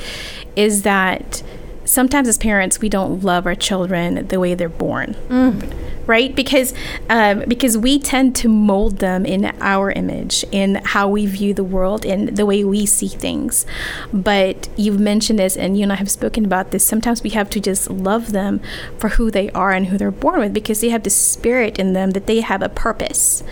is 0.57 0.83
that 0.83 1.43
sometimes 1.85 2.29
as 2.29 2.39
parents 2.39 2.81
we 2.81 2.89
don't 2.89 3.23
love 3.23 3.47
our 3.47 3.55
children 3.55 4.27
the 4.29 4.41
way 4.41 4.55
they're 4.55 4.69
born. 4.69 5.15
Mm. 5.29 5.73
right? 6.07 6.35
Because 6.35 6.75
um, 7.09 7.45
because 7.49 7.79
we 7.79 7.99
tend 7.99 8.37
to 8.37 8.49
mold 8.49 8.99
them 8.99 9.25
in 9.25 9.47
our 9.61 9.91
image 9.91 10.45
in 10.53 10.77
how 10.85 11.09
we 11.09 11.27
view 11.27 11.55
the 11.55 11.65
world 11.65 12.05
and 12.05 12.37
the 12.37 12.45
way 12.45 12.65
we 12.65 12.85
see 12.87 13.09
things. 13.09 13.65
But 14.13 14.69
you've 14.77 15.01
mentioned 15.01 15.39
this 15.39 15.57
and 15.57 15.77
you 15.77 15.83
and 15.83 15.93
i 15.93 15.97
have 15.97 16.11
spoken 16.11 16.45
about 16.45 16.71
this. 16.71 16.87
Sometimes 16.87 17.23
we 17.23 17.31
have 17.31 17.49
to 17.51 17.61
just 17.61 17.91
love 17.91 18.33
them 18.33 18.61
for 18.99 19.11
who 19.11 19.31
they 19.31 19.51
are 19.51 19.73
and 19.73 19.87
who 19.87 19.99
they're 19.99 20.11
born 20.11 20.41
with 20.41 20.53
because 20.53 20.81
they 20.81 20.91
have 20.91 21.05
the 21.05 21.11
spirit 21.11 21.79
in 21.79 21.93
them 21.93 22.11
that 22.11 22.27
they 22.27 22.41
have 22.41 22.63
a 22.63 22.69
purpose. 22.69 23.43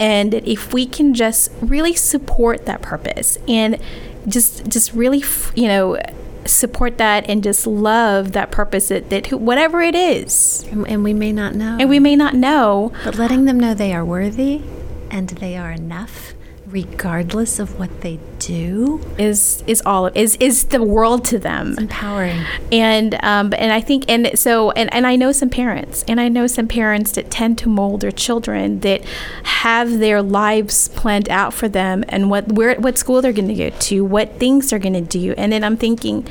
And 0.00 0.34
if 0.34 0.72
we 0.72 0.86
can 0.86 1.14
just 1.14 1.50
really 1.60 1.94
support 1.94 2.66
that 2.66 2.82
purpose 2.82 3.38
and 3.46 3.78
just 4.26 4.68
just 4.68 4.92
really 4.92 5.22
you 5.56 5.66
know 5.66 5.98
support 6.44 6.98
that 6.98 7.28
and 7.28 7.42
just 7.42 7.66
love 7.66 8.32
that 8.32 8.50
purpose 8.50 8.88
that, 8.88 9.10
that 9.10 9.32
whatever 9.32 9.80
it 9.80 9.94
is. 9.94 10.64
And, 10.70 10.86
and 10.88 11.04
we 11.04 11.12
may 11.14 11.32
not 11.32 11.54
know. 11.54 11.76
And 11.78 11.88
we 11.88 11.98
may 11.98 12.16
not 12.16 12.34
know. 12.34 12.92
But 13.04 13.16
letting 13.16 13.44
them 13.44 13.58
know 13.58 13.74
they 13.74 13.92
are 13.92 14.04
worthy 14.04 14.62
and 15.10 15.28
they 15.28 15.56
are 15.56 15.70
enough 15.70 16.34
regardless 16.66 17.58
of 17.58 17.78
what 17.78 18.00
they 18.00 18.18
do 18.46 19.00
is 19.18 19.62
is 19.66 19.82
all 19.84 20.06
is 20.14 20.36
is 20.36 20.64
the 20.66 20.82
world 20.82 21.24
to 21.26 21.38
them. 21.38 21.72
It's 21.72 21.82
empowering. 21.82 22.40
And 22.70 23.14
um 23.22 23.52
and 23.56 23.72
i 23.72 23.80
think 23.80 24.04
and 24.08 24.38
so 24.38 24.70
and, 24.72 24.92
and 24.94 25.06
i 25.06 25.16
know 25.16 25.32
some 25.32 25.50
parents 25.50 26.04
and 26.08 26.20
i 26.20 26.28
know 26.28 26.46
some 26.46 26.68
parents 26.68 27.12
that 27.12 27.30
tend 27.30 27.58
to 27.58 27.68
mold 27.68 28.00
their 28.00 28.10
children 28.10 28.80
that 28.80 29.04
have 29.44 29.98
their 29.98 30.22
lives 30.22 30.88
planned 30.88 31.28
out 31.28 31.52
for 31.54 31.68
them 31.68 32.04
and 32.08 32.30
what 32.30 32.50
where 32.52 32.74
what 32.76 32.98
school 32.98 33.22
they're 33.22 33.32
going 33.32 33.48
to 33.48 33.54
go 33.54 33.70
to 33.78 34.04
what 34.04 34.38
things 34.38 34.70
they're 34.70 34.78
going 34.78 34.92
to 34.92 35.00
do. 35.00 35.34
And 35.36 35.52
then 35.52 35.64
i'm 35.64 35.76
thinking 35.76 36.26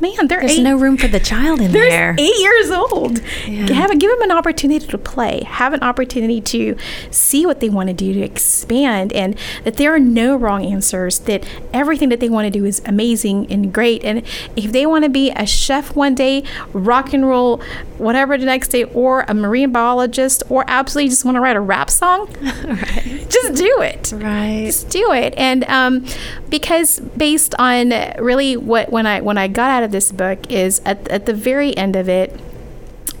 man 0.00 0.26
there's 0.28 0.52
eight, 0.52 0.62
no 0.62 0.76
room 0.76 0.96
for 0.96 1.08
the 1.08 1.20
child 1.20 1.60
in 1.60 1.72
there. 1.72 2.14
eight 2.18 2.38
years 2.38 2.70
old. 2.70 3.20
Yeah. 3.46 3.72
have 3.72 3.98
give 3.98 4.10
them 4.10 4.22
an 4.22 4.30
opportunity 4.30 4.86
to 4.86 4.98
play 4.98 5.42
have 5.44 5.72
an 5.72 5.82
opportunity 5.82 6.40
to 6.40 6.76
see 7.10 7.46
what 7.46 7.60
they 7.60 7.68
want 7.68 7.88
to 7.88 7.94
do 7.94 8.12
to 8.12 8.20
expand. 8.20 9.12
And 9.12 9.36
that 9.64 9.76
there 9.76 9.94
are 9.94 9.98
no 9.98 10.36
wrong 10.36 10.64
answers, 10.64 11.20
that 11.20 11.43
everything 11.72 12.08
that 12.08 12.20
they 12.20 12.28
want 12.28 12.46
to 12.46 12.50
do 12.50 12.64
is 12.64 12.80
amazing 12.86 13.50
and 13.50 13.72
great. 13.72 14.04
And 14.04 14.22
if 14.56 14.72
they 14.72 14.86
want 14.86 15.04
to 15.04 15.10
be 15.10 15.30
a 15.30 15.46
chef 15.46 15.94
one 15.96 16.14
day, 16.14 16.44
rock 16.72 17.12
and 17.12 17.26
roll, 17.26 17.62
whatever 17.98 18.36
the 18.38 18.46
next 18.46 18.68
day, 18.68 18.84
or 18.84 19.24
a 19.28 19.34
marine 19.34 19.72
biologist, 19.72 20.42
or 20.48 20.64
absolutely 20.68 21.10
just 21.10 21.24
want 21.24 21.36
to 21.36 21.40
write 21.40 21.56
a 21.56 21.60
rap 21.60 21.90
song, 21.90 22.28
right. 22.42 23.26
just 23.28 23.54
do 23.54 23.80
it. 23.80 24.12
Right. 24.14 24.64
Just 24.66 24.88
do 24.90 25.12
it. 25.12 25.34
And 25.36 25.64
um, 25.64 26.06
because 26.48 27.00
based 27.00 27.54
on 27.58 27.92
really 28.18 28.56
what 28.56 28.90
when 28.90 29.06
I 29.06 29.20
when 29.20 29.38
I 29.38 29.48
got 29.48 29.70
out 29.70 29.82
of 29.82 29.90
this 29.90 30.12
book 30.12 30.50
is 30.50 30.80
at, 30.84 31.08
at 31.08 31.26
the 31.26 31.34
very 31.34 31.76
end 31.76 31.96
of 31.96 32.08
it 32.08 32.38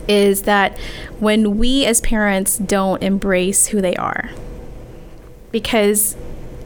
is 0.06 0.42
that 0.42 0.78
when 1.18 1.56
we 1.56 1.86
as 1.86 2.00
parents 2.00 2.58
don't 2.58 3.02
embrace 3.02 3.68
who 3.68 3.80
they 3.80 3.96
are 3.96 4.30
because 5.50 6.16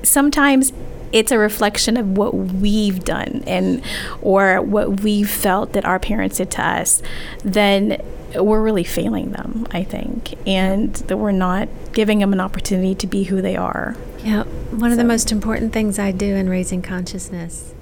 sometimes 0.02 0.72
it's 1.12 1.32
a 1.32 1.38
reflection 1.38 1.96
of 1.96 2.16
what 2.16 2.34
we've 2.34 3.04
done 3.04 3.42
and 3.46 3.82
or 4.20 4.60
what 4.60 5.00
we've 5.00 5.30
felt 5.30 5.72
that 5.72 5.84
our 5.84 5.98
parents 5.98 6.36
did 6.36 6.50
to 6.50 6.64
us 6.64 7.02
then 7.44 8.02
we're 8.34 8.60
really 8.60 8.84
failing 8.84 9.32
them 9.32 9.66
i 9.70 9.82
think 9.82 10.34
and 10.46 10.94
that 10.94 11.16
we're 11.16 11.32
not 11.32 11.68
giving 11.92 12.18
them 12.18 12.32
an 12.32 12.40
opportunity 12.40 12.94
to 12.94 13.06
be 13.06 13.24
who 13.24 13.40
they 13.40 13.56
are 13.56 13.96
yeah 14.22 14.42
one 14.42 14.90
so. 14.90 14.92
of 14.92 14.96
the 14.96 15.04
most 15.04 15.32
important 15.32 15.72
things 15.72 15.98
i 15.98 16.10
do 16.10 16.34
in 16.34 16.48
raising 16.48 16.82
consciousness 16.82 17.74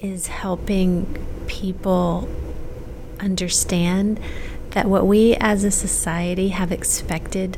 is 0.00 0.26
helping 0.26 1.26
people 1.46 2.28
understand 3.20 4.20
that 4.70 4.86
what 4.86 5.06
we 5.06 5.34
as 5.36 5.64
a 5.64 5.70
society 5.70 6.48
have 6.48 6.70
expected 6.70 7.56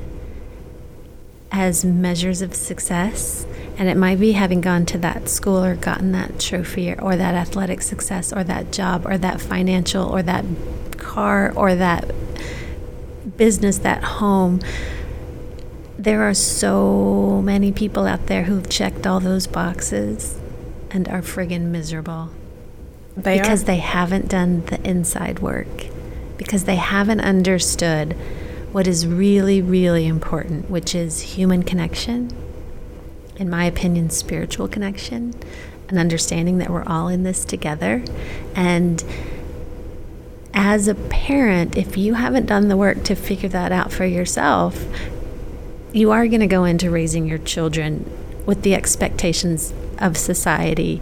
as 1.50 1.84
measures 1.84 2.42
of 2.42 2.54
success, 2.54 3.46
and 3.78 3.88
it 3.88 3.96
might 3.96 4.18
be 4.18 4.32
having 4.32 4.60
gone 4.60 4.86
to 4.86 4.98
that 4.98 5.28
school 5.28 5.62
or 5.62 5.76
gotten 5.76 6.12
that 6.12 6.40
trophy 6.40 6.92
or, 6.92 7.00
or 7.00 7.16
that 7.16 7.34
athletic 7.34 7.82
success 7.82 8.32
or 8.32 8.42
that 8.44 8.72
job 8.72 9.06
or 9.06 9.18
that 9.18 9.40
financial 9.40 10.08
or 10.08 10.22
that 10.22 10.44
car 10.96 11.52
or 11.54 11.74
that 11.74 12.10
business, 13.36 13.78
that 13.78 14.02
home. 14.02 14.60
There 15.98 16.22
are 16.22 16.34
so 16.34 17.42
many 17.42 17.72
people 17.72 18.06
out 18.06 18.26
there 18.26 18.44
who've 18.44 18.68
checked 18.68 19.06
all 19.06 19.20
those 19.20 19.46
boxes 19.46 20.38
and 20.90 21.08
are 21.08 21.22
friggin' 21.22 21.66
miserable. 21.66 22.30
They 23.16 23.38
because 23.38 23.62
are. 23.62 23.66
they 23.66 23.78
haven't 23.78 24.28
done 24.28 24.64
the 24.66 24.80
inside 24.88 25.38
work, 25.38 25.86
because 26.36 26.64
they 26.64 26.76
haven't 26.76 27.20
understood 27.20 28.12
what 28.72 28.86
is 28.86 29.06
really, 29.06 29.62
really 29.62 30.06
important, 30.06 30.70
which 30.70 30.94
is 30.94 31.20
human 31.20 31.62
connection, 31.62 32.30
in 33.36 33.50
my 33.50 33.64
opinion, 33.64 34.10
spiritual 34.10 34.68
connection, 34.68 35.34
and 35.88 35.98
understanding 35.98 36.58
that 36.58 36.70
we're 36.70 36.84
all 36.84 37.08
in 37.08 37.22
this 37.22 37.44
together. 37.44 38.02
And 38.54 39.04
as 40.54 40.88
a 40.88 40.94
parent, 40.94 41.76
if 41.76 41.96
you 41.96 42.14
haven't 42.14 42.46
done 42.46 42.68
the 42.68 42.76
work 42.76 43.04
to 43.04 43.14
figure 43.14 43.48
that 43.50 43.72
out 43.72 43.92
for 43.92 44.04
yourself, 44.04 44.86
you 45.92 46.10
are 46.10 46.26
going 46.26 46.40
to 46.40 46.46
go 46.46 46.64
into 46.64 46.90
raising 46.90 47.26
your 47.26 47.38
children 47.38 48.10
with 48.46 48.62
the 48.62 48.74
expectations 48.74 49.72
of 49.98 50.16
society 50.16 51.00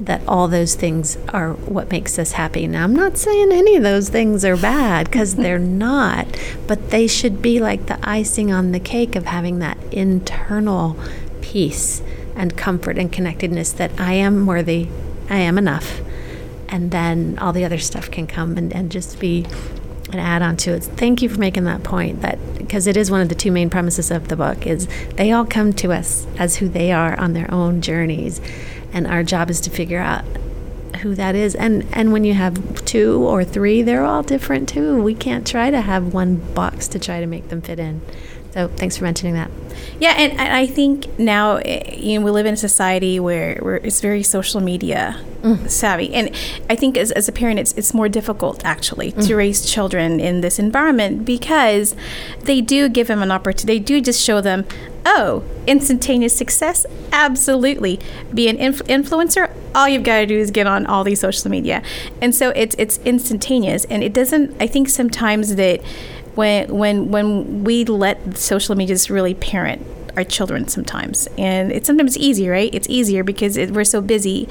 that 0.00 0.22
all 0.26 0.48
those 0.48 0.74
things 0.74 1.18
are 1.28 1.52
what 1.52 1.90
makes 1.90 2.18
us 2.18 2.32
happy. 2.32 2.66
Now, 2.66 2.84
I'm 2.84 2.96
not 2.96 3.18
saying 3.18 3.52
any 3.52 3.76
of 3.76 3.82
those 3.82 4.08
things 4.08 4.44
are 4.44 4.56
bad 4.56 5.06
because 5.06 5.34
they're 5.36 5.58
not, 5.58 6.26
but 6.66 6.90
they 6.90 7.06
should 7.06 7.42
be 7.42 7.60
like 7.60 7.86
the 7.86 7.98
icing 8.02 8.52
on 8.52 8.72
the 8.72 8.80
cake 8.80 9.14
of 9.14 9.26
having 9.26 9.58
that 9.58 9.78
internal 9.92 10.98
peace 11.40 12.02
and 12.34 12.56
comfort 12.56 12.98
and 12.98 13.12
connectedness 13.12 13.72
that 13.72 13.90
I 13.98 14.14
am 14.14 14.46
worthy, 14.46 14.88
I 15.28 15.38
am 15.38 15.58
enough. 15.58 16.00
And 16.68 16.90
then 16.90 17.38
all 17.38 17.52
the 17.52 17.64
other 17.64 17.78
stuff 17.78 18.10
can 18.10 18.26
come 18.26 18.56
and, 18.56 18.72
and 18.72 18.90
just 18.90 19.18
be 19.18 19.46
an 20.12 20.18
add 20.18 20.42
on 20.42 20.56
to 20.58 20.74
it. 20.74 20.84
Thank 20.84 21.22
you 21.22 21.28
for 21.28 21.38
making 21.38 21.64
that 21.64 21.82
point 21.82 22.22
that 22.22 22.38
because 22.70 22.86
it 22.86 22.96
is 22.96 23.10
one 23.10 23.20
of 23.20 23.28
the 23.28 23.34
two 23.34 23.50
main 23.50 23.68
premises 23.68 24.10
of 24.10 24.28
the 24.28 24.36
book 24.36 24.66
is 24.66 24.86
they 25.16 25.32
all 25.32 25.44
come 25.44 25.72
to 25.72 25.92
us 25.92 26.26
as 26.38 26.56
who 26.56 26.68
they 26.68 26.92
are 26.92 27.18
on 27.18 27.32
their 27.32 27.52
own 27.52 27.80
journeys 27.80 28.40
and 28.92 29.06
our 29.06 29.22
job 29.24 29.50
is 29.50 29.60
to 29.60 29.70
figure 29.70 29.98
out 29.98 30.24
who 31.02 31.14
that 31.14 31.34
is 31.34 31.54
and 31.54 31.84
and 31.92 32.12
when 32.12 32.24
you 32.24 32.34
have 32.34 32.84
two 32.84 33.26
or 33.26 33.42
three 33.42 33.82
they're 33.82 34.04
all 34.04 34.22
different 34.22 34.68
too 34.68 35.02
we 35.02 35.14
can't 35.14 35.46
try 35.46 35.70
to 35.70 35.80
have 35.80 36.12
one 36.12 36.36
box 36.54 36.86
to 36.86 36.98
try 36.98 37.20
to 37.20 37.26
make 37.26 37.48
them 37.48 37.60
fit 37.60 37.78
in 37.78 38.00
so 38.52 38.68
thanks 38.76 38.96
for 38.96 39.04
mentioning 39.04 39.34
that 39.34 39.50
Yeah, 39.98 40.14
and, 40.16 40.32
and 40.32 40.52
I 40.52 40.66
think 40.66 41.18
now 41.18 41.56
eh, 41.56 41.94
you 41.96 42.18
know 42.18 42.24
we 42.24 42.30
live 42.30 42.46
in 42.46 42.54
a 42.54 42.56
society 42.56 43.20
where, 43.20 43.56
where 43.60 43.76
it's 43.76 44.00
very 44.00 44.22
social 44.22 44.60
media 44.60 45.20
savvy, 45.66 46.12
and 46.12 46.28
I 46.68 46.76
think 46.76 46.98
as, 46.98 47.10
as 47.12 47.26
a 47.28 47.32
parent, 47.32 47.58
it's 47.58 47.72
it's 47.72 47.94
more 47.94 48.08
difficult 48.08 48.62
actually 48.64 49.12
to 49.12 49.34
raise 49.36 49.64
children 49.64 50.20
in 50.20 50.42
this 50.42 50.58
environment 50.58 51.24
because 51.24 51.96
they 52.40 52.60
do 52.60 52.88
give 52.88 53.06
them 53.06 53.22
an 53.22 53.30
opportunity. 53.30 53.78
They 53.78 53.84
do 53.84 54.00
just 54.02 54.20
show 54.22 54.42
them, 54.42 54.66
oh, 55.06 55.42
instantaneous 55.66 56.36
success, 56.36 56.84
absolutely. 57.12 57.98
Be 58.34 58.48
an 58.48 58.56
inf- 58.56 58.84
influencer. 58.84 59.50
All 59.74 59.88
you've 59.88 60.04
got 60.04 60.18
to 60.18 60.26
do 60.26 60.38
is 60.38 60.50
get 60.50 60.66
on 60.66 60.84
all 60.84 61.04
these 61.04 61.20
social 61.20 61.50
media, 61.50 61.82
and 62.20 62.34
so 62.34 62.50
it's 62.50 62.74
it's 62.78 62.98
instantaneous, 63.04 63.86
and 63.86 64.02
it 64.02 64.12
doesn't. 64.12 64.54
I 64.60 64.66
think 64.66 64.88
sometimes 64.90 65.56
that 65.56 65.80
when 66.34 66.68
when 66.68 67.10
when 67.10 67.64
we 67.64 67.84
let 67.84 68.36
social 68.36 68.74
media 68.74 68.94
just 68.94 69.10
really 69.10 69.34
parent 69.34 69.86
our 70.16 70.24
children 70.24 70.68
sometimes. 70.68 71.28
And 71.38 71.72
it's 71.72 71.86
sometimes 71.86 72.16
easy 72.18 72.48
right? 72.48 72.74
It's 72.74 72.88
easier 72.88 73.24
because 73.24 73.56
it, 73.56 73.70
we're 73.70 73.84
so 73.84 74.00
busy. 74.00 74.48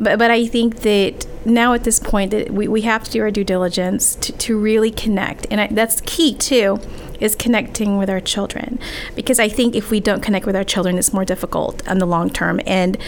But 0.00 0.18
but 0.18 0.30
i 0.30 0.46
think 0.46 0.80
that 0.80 1.26
now 1.44 1.74
at 1.74 1.84
this 1.84 1.98
point 1.98 2.30
that 2.30 2.50
we, 2.50 2.68
we 2.68 2.82
have 2.82 3.04
to 3.04 3.10
do 3.10 3.20
our 3.20 3.30
due 3.30 3.44
diligence 3.44 4.14
to, 4.16 4.32
to 4.32 4.58
really 4.58 4.90
connect. 4.90 5.46
And 5.50 5.60
I, 5.60 5.66
that's 5.68 6.00
key 6.02 6.34
too 6.34 6.80
is 7.20 7.34
connecting 7.36 7.98
with 7.98 8.10
our 8.10 8.20
children. 8.20 8.78
Because 9.14 9.38
i 9.38 9.48
think 9.48 9.74
if 9.74 9.90
we 9.90 10.00
don't 10.00 10.22
connect 10.22 10.46
with 10.46 10.56
our 10.56 10.64
children 10.64 10.98
it's 10.98 11.12
more 11.12 11.24
difficult 11.24 11.86
in 11.86 11.98
the 11.98 12.06
long 12.06 12.30
term. 12.30 12.60
And 12.66 12.98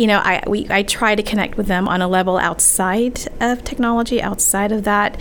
you 0.00 0.06
know, 0.06 0.18
I 0.24 0.42
we 0.46 0.66
I 0.70 0.82
try 0.82 1.14
to 1.14 1.22
connect 1.22 1.58
with 1.58 1.66
them 1.66 1.86
on 1.86 2.00
a 2.00 2.08
level 2.08 2.38
outside 2.38 3.28
of 3.38 3.62
technology, 3.64 4.22
outside 4.22 4.72
of 4.72 4.84
that, 4.84 5.20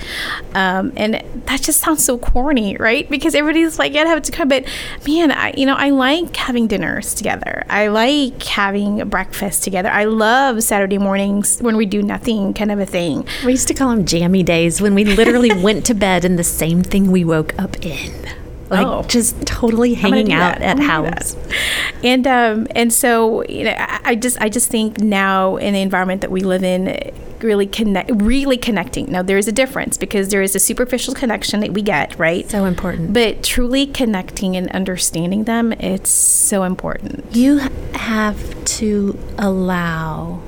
um, 0.56 0.94
and 0.96 1.22
that 1.48 1.62
just 1.62 1.82
sounds 1.82 2.06
so 2.06 2.18
corny, 2.18 2.78
right? 2.78 3.10
Because 3.10 3.36
everybody's 3.36 3.78
like, 3.78 3.94
"Yeah, 3.94 4.04
I 4.04 4.08
have 4.08 4.22
to 4.22 4.32
come," 4.32 4.48
but 4.48 4.64
man, 5.06 5.34
I 5.34 5.54
you 5.58 5.66
know, 5.66 5.76
I 5.76 5.90
like 5.90 6.34
having 6.38 6.68
dinners 6.68 7.14
together. 7.14 7.66
I 7.70 7.88
like 7.88 8.42
having 8.42 9.10
breakfast 9.10 9.66
together. 9.66 9.90
I 9.90 10.06
love 10.06 10.64
Saturday 10.64 10.98
mornings 10.98 11.60
when 11.60 11.76
we 11.76 11.86
do 11.86 12.02
nothing, 12.02 12.54
kind 12.54 12.72
of 12.72 12.80
a 12.80 12.86
thing. 12.86 13.28
we 13.46 13.52
used 13.52 13.68
to 13.68 13.74
call 13.74 13.90
them 13.90 14.06
jammy 14.06 14.44
days 14.44 14.80
when 14.80 14.96
we 14.96 15.04
literally 15.04 15.52
went 15.62 15.86
to 15.88 15.94
bed 15.94 16.24
in 16.24 16.38
the 16.38 16.44
same 16.46 16.84
thing 16.84 17.12
we 17.12 17.26
woke 17.26 17.54
up 17.60 17.76
in 17.86 18.14
like 18.70 18.86
Oh. 18.86 19.04
just 19.08 19.42
totally 19.46 19.94
hanging 19.94 20.32
out 20.32 20.62
at 20.62 20.78
I'm 20.80 20.88
gonna 20.88 21.10
do 21.12 21.16
house. 21.16 21.36
And 22.04 22.28
um, 22.28 22.68
and 22.76 22.94
so 22.94 23.44
you 23.46 23.66
know, 23.66 23.76
I, 23.78 24.00
I 24.06 24.16
just 24.16 24.40
I 24.42 24.50
just 24.50 24.70
think 24.70 25.00
now 25.00 25.58
in 25.58 25.74
the 25.74 25.82
environment 25.82 26.22
that 26.22 26.32
we 26.32 26.42
live 26.42 26.64
in, 26.64 27.12
really 27.42 27.66
connect, 27.68 28.12
really 28.14 28.58
connecting. 28.58 29.12
Now 29.12 29.22
there 29.22 29.38
is 29.38 29.48
a 29.48 29.52
difference 29.52 29.98
because 29.98 30.30
there 30.30 30.42
is 30.42 30.56
a 30.56 30.60
superficial 30.60 31.14
connection 31.14 31.60
that 31.62 31.72
we 31.74 31.82
get, 31.82 32.18
right? 32.20 32.50
so 32.50 32.66
important 32.66 33.14
But 33.14 33.44
truly 33.44 33.86
connecting 33.88 34.56
and 34.56 34.70
understanding 34.72 35.46
them, 35.46 35.74
it's 35.74 36.10
so 36.12 36.64
important. 36.64 37.26
You 37.36 37.58
have 37.94 38.64
to 38.66 39.18
allow, 39.38 40.42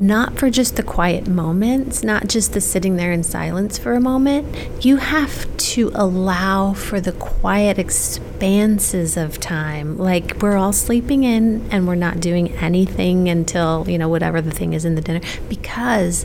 not 0.00 0.38
for 0.38 0.48
just 0.50 0.76
the 0.76 0.82
quiet 0.82 1.26
moments, 1.26 2.04
not 2.04 2.28
just 2.28 2.52
the 2.52 2.60
sitting 2.60 2.96
there 2.96 3.12
in 3.12 3.22
silence 3.22 3.78
for 3.78 3.94
a 3.94 4.00
moment, 4.00 4.84
you 4.84 4.96
have 4.96 5.56
to 5.56 5.90
allow 5.94 6.72
for 6.72 7.00
the 7.00 7.12
quiet 7.12 7.78
expanses 7.78 9.16
of 9.16 9.40
time. 9.40 9.98
Like 9.98 10.40
we're 10.40 10.56
all 10.56 10.72
sleeping 10.72 11.24
in 11.24 11.68
and 11.70 11.88
we're 11.88 11.96
not 11.96 12.20
doing 12.20 12.50
anything 12.58 13.28
until, 13.28 13.88
you 13.88 13.98
know, 13.98 14.08
whatever 14.08 14.40
the 14.40 14.52
thing 14.52 14.72
is 14.72 14.84
in 14.84 14.94
the 14.94 15.00
dinner, 15.00 15.20
because 15.48 16.24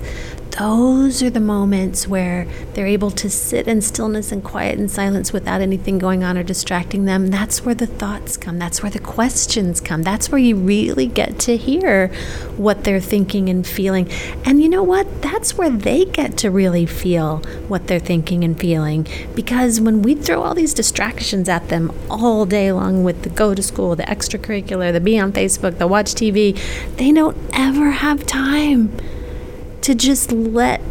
those 0.60 1.24
are 1.24 1.32
the 1.32 1.40
moments 1.40 2.08
where 2.08 2.46
they're 2.74 2.86
able 2.86 3.10
to 3.10 3.28
sit 3.28 3.68
in 3.68 3.82
stillness 3.82 4.32
and 4.32 4.44
quiet 4.44 4.78
and 4.78 4.90
silence 4.90 5.34
without 5.34 5.62
anything 5.62 5.98
going 5.98 6.24
on 6.24 6.38
or 6.38 6.44
distracting 6.44 7.06
them. 7.06 7.28
That's 7.28 7.66
where 7.66 7.74
the 7.74 7.88
thoughts 7.88 8.38
come. 8.38 8.60
That's 8.60 8.84
where 8.84 8.92
the 8.92 9.00
questions 9.00 9.82
come. 9.82 10.04
That's 10.04 10.30
where 10.30 10.40
you 10.40 10.56
really 10.56 11.08
get 11.08 11.40
to 11.40 11.58
hear 11.58 12.10
what 12.56 12.84
they're 12.84 13.00
thinking 13.00 13.50
and 13.50 13.66
feeling. 13.66 14.08
And 14.46 14.62
you 14.62 14.70
know 14.70 14.84
what? 14.84 15.24
That's 15.24 15.58
where 15.58 15.72
they 15.72 16.06
get 16.06 16.38
to 16.40 16.52
really 16.52 16.86
feel 16.86 17.38
what 17.68 17.88
they're 17.88 18.00
thinking 18.00 18.44
and 18.44 18.60
feeling. 18.60 19.08
Because 19.34 19.82
when 19.82 20.04
we 20.04 20.14
throw 20.14 20.44
all 20.44 20.54
these 20.54 20.76
distractions 20.76 21.50
at 21.50 21.70
them 21.70 21.92
all 22.12 22.46
day 22.46 22.72
long 22.72 23.04
with 23.04 23.24
the 23.24 23.30
go 23.30 23.56
to 23.56 23.64
school, 23.64 23.96
the 23.96 24.04
extracurricular, 24.04 24.94
the 24.94 25.00
be 25.00 25.18
on 25.20 25.34
Facebook, 25.34 25.80
the 25.80 25.88
watch 25.88 26.14
TV, 26.14 26.60
they 26.98 27.12
don't 27.12 27.38
ever 27.54 27.90
have 27.90 28.28
time 28.28 28.96
to 29.84 29.94
just 29.94 30.32
let 30.32 30.82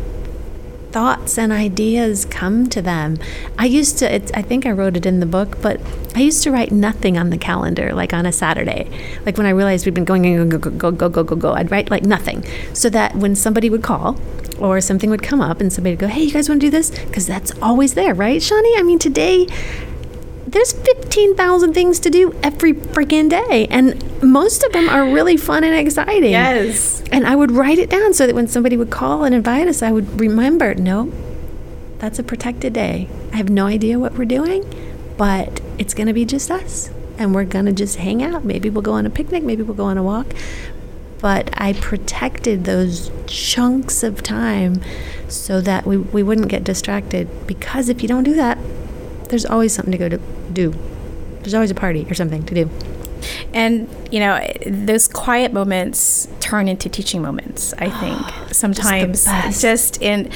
thoughts 0.92 1.38
and 1.38 1.50
ideas 1.50 2.26
come 2.26 2.68
to 2.68 2.82
them. 2.82 3.18
I 3.58 3.64
used 3.64 3.98
to, 3.98 4.14
I 4.14 4.42
think 4.42 4.66
I 4.66 4.70
wrote 4.70 4.96
it 4.96 5.06
in 5.06 5.20
the 5.20 5.26
book, 5.26 5.60
but 5.62 5.80
I 6.14 6.20
used 6.20 6.42
to 6.42 6.50
write 6.50 6.70
nothing 6.70 7.16
on 7.16 7.30
the 7.30 7.38
calendar, 7.38 7.94
like 7.94 8.12
on 8.12 8.26
a 8.26 8.32
Saturday. 8.32 8.90
Like 9.24 9.38
when 9.38 9.46
I 9.46 9.50
realized 9.50 9.86
we'd 9.86 9.94
been 9.94 10.04
going, 10.04 10.48
go, 10.50 10.58
go, 10.58 10.70
go, 10.70 10.90
go, 10.90 11.08
go, 11.08 11.24
go, 11.24 11.36
go, 11.36 11.52
I'd 11.54 11.70
write 11.70 11.90
like 11.90 12.04
nothing. 12.04 12.44
So 12.74 12.90
that 12.90 13.16
when 13.16 13.34
somebody 13.34 13.70
would 13.70 13.82
call 13.82 14.20
or 14.60 14.80
something 14.82 15.08
would 15.08 15.22
come 15.22 15.40
up 15.40 15.62
and 15.62 15.72
somebody 15.72 15.94
would 15.94 16.00
go, 16.00 16.08
hey, 16.08 16.24
you 16.24 16.32
guys 16.32 16.48
want 16.50 16.60
to 16.60 16.66
do 16.66 16.70
this? 16.70 16.90
Because 16.90 17.26
that's 17.26 17.52
always 17.62 17.94
there, 17.94 18.12
right, 18.12 18.40
Chonnie? 18.40 18.78
I 18.78 18.82
mean, 18.82 18.98
today, 18.98 19.46
there's 20.52 20.72
15,000 20.72 21.72
things 21.72 21.98
to 22.00 22.10
do 22.10 22.38
every 22.42 22.74
freaking 22.74 23.28
day. 23.28 23.66
And 23.70 24.22
most 24.22 24.62
of 24.62 24.72
them 24.72 24.88
are 24.88 25.04
really 25.04 25.36
fun 25.36 25.64
and 25.64 25.74
exciting. 25.74 26.30
Yes. 26.30 27.02
And 27.10 27.26
I 27.26 27.34
would 27.34 27.50
write 27.50 27.78
it 27.78 27.90
down 27.90 28.12
so 28.12 28.26
that 28.26 28.34
when 28.34 28.46
somebody 28.46 28.76
would 28.76 28.90
call 28.90 29.24
and 29.24 29.34
invite 29.34 29.66
us, 29.66 29.82
I 29.82 29.90
would 29.92 30.20
remember, 30.20 30.74
no, 30.74 31.10
that's 31.98 32.18
a 32.18 32.22
protected 32.22 32.74
day. 32.74 33.08
I 33.32 33.36
have 33.36 33.48
no 33.48 33.66
idea 33.66 33.98
what 33.98 34.12
we're 34.12 34.26
doing, 34.26 34.64
but 35.16 35.60
it's 35.78 35.94
going 35.94 36.06
to 36.06 36.12
be 36.12 36.26
just 36.26 36.50
us. 36.50 36.90
And 37.16 37.34
we're 37.34 37.44
going 37.44 37.66
to 37.66 37.72
just 37.72 37.96
hang 37.96 38.22
out. 38.22 38.44
Maybe 38.44 38.68
we'll 38.68 38.82
go 38.82 38.92
on 38.92 39.06
a 39.06 39.10
picnic, 39.10 39.42
maybe 39.42 39.62
we'll 39.62 39.76
go 39.76 39.84
on 39.84 39.96
a 39.96 40.02
walk. 40.02 40.26
But 41.20 41.50
I 41.54 41.72
protected 41.74 42.64
those 42.64 43.10
chunks 43.26 44.02
of 44.02 44.22
time 44.22 44.82
so 45.28 45.60
that 45.60 45.86
we, 45.86 45.96
we 45.96 46.22
wouldn't 46.22 46.48
get 46.48 46.64
distracted. 46.64 47.46
Because 47.46 47.88
if 47.88 48.02
you 48.02 48.08
don't 48.08 48.24
do 48.24 48.34
that, 48.34 48.58
there's 49.28 49.46
always 49.46 49.72
something 49.72 49.92
to 49.92 49.98
go 49.98 50.08
to 50.10 50.20
do. 50.52 50.74
There's 51.40 51.54
always 51.54 51.70
a 51.70 51.74
party 51.74 52.06
or 52.08 52.14
something 52.14 52.44
to 52.44 52.54
do. 52.54 52.70
and 53.52 53.88
you 54.12 54.20
know 54.20 54.38
those 54.66 55.08
quiet 55.08 55.52
moments 55.52 56.28
turn 56.38 56.68
into 56.68 56.88
teaching 56.88 57.22
moments 57.22 57.72
i 57.78 57.88
think 58.00 58.54
sometimes 58.54 59.24
best. 59.24 59.60
just 59.62 60.02
in 60.02 60.30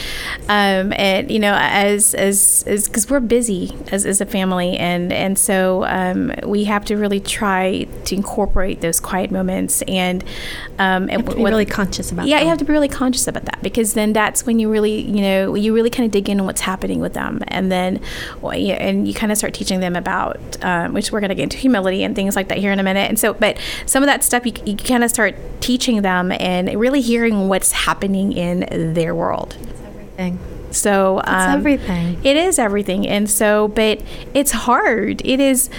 um, 0.49 0.93
and 0.97 1.31
you 1.31 1.39
know 1.39 1.57
as 1.61 2.15
as 2.15 2.65
because 2.87 3.09
we're 3.11 3.21
busy 3.21 3.77
as, 3.93 4.07
as 4.07 4.21
a 4.21 4.27
family 4.27 4.77
and 4.79 5.13
and 5.13 5.39
so 5.39 5.85
um, 5.85 6.33
we 6.45 6.65
have 6.65 6.85
to 6.87 6.97
really 6.97 7.21
try 7.21 7.87
to 8.05 8.15
incorporate 8.15 8.81
those 8.81 8.99
quiet 8.99 9.31
moments 9.31 9.83
and 9.83 10.25
um, 10.79 11.09
and 11.09 11.11
You 11.11 11.17
have 11.19 11.25
to 11.27 11.37
be 11.37 11.43
what- 11.43 11.51
really 11.51 11.67
conscious 11.67 12.11
about 12.13 12.27
yeah, 12.27 12.37
them. 12.37 12.45
you 12.45 12.49
have 12.51 12.59
to 12.59 12.65
be 12.65 12.73
really 12.73 12.89
conscious 12.89 13.27
about 13.27 13.45
that 13.45 13.63
because 13.63 13.95
then 13.95 14.13
that's 14.13 14.45
when 14.47 14.59
you 14.59 14.71
really, 14.71 15.01
you 15.01 15.23
know, 15.23 15.55
you 15.55 15.75
really 15.75 15.91
kind 15.91 16.05
of 16.07 16.13
dig 16.13 16.29
in 16.29 16.39
on 16.41 16.47
what's 16.47 16.61
happening 16.61 17.01
with 17.01 17.15
them, 17.15 17.43
and 17.49 17.73
then, 17.73 18.01
and 18.43 19.09
you 19.09 19.15
kind 19.15 19.33
of 19.33 19.39
start 19.39 19.55
teaching 19.55 19.81
them 19.81 19.97
about, 19.97 20.39
um, 20.63 20.93
which 20.93 21.11
we're 21.13 21.21
going 21.21 21.31
to 21.31 21.35
get 21.35 21.45
into 21.45 21.57
humility 21.57 22.03
and 22.05 22.15
things 22.15 22.37
like 22.37 22.49
that 22.49 22.59
here 22.59 22.73
in 22.73 22.79
a 22.79 22.83
minute. 22.83 23.09
And 23.09 23.19
so, 23.19 23.35
but 23.35 23.59
some 23.87 24.03
of 24.03 24.07
that 24.07 24.25
stuff 24.25 24.47
you, 24.47 24.53
you 24.65 24.77
kind 24.77 25.05
of 25.05 25.11
start 25.11 25.37
teaching 25.61 26.03
them 26.03 26.33
and 26.33 26.73
really 26.79 27.01
hearing 27.01 27.49
what's 27.49 27.73
happening 27.73 28.33
in 28.33 28.95
their 28.95 29.15
world. 29.15 29.57
Thing. 30.17 30.39
So 30.71 31.21
um, 31.25 31.59
everything. 31.59 32.21
It 32.25 32.37
is 32.37 32.59
everything, 32.59 33.07
and 33.07 33.29
so, 33.29 33.69
but 33.69 34.03
it's 34.35 34.53
hard. 34.53 35.23
It 35.25 35.41
is. 35.41 35.71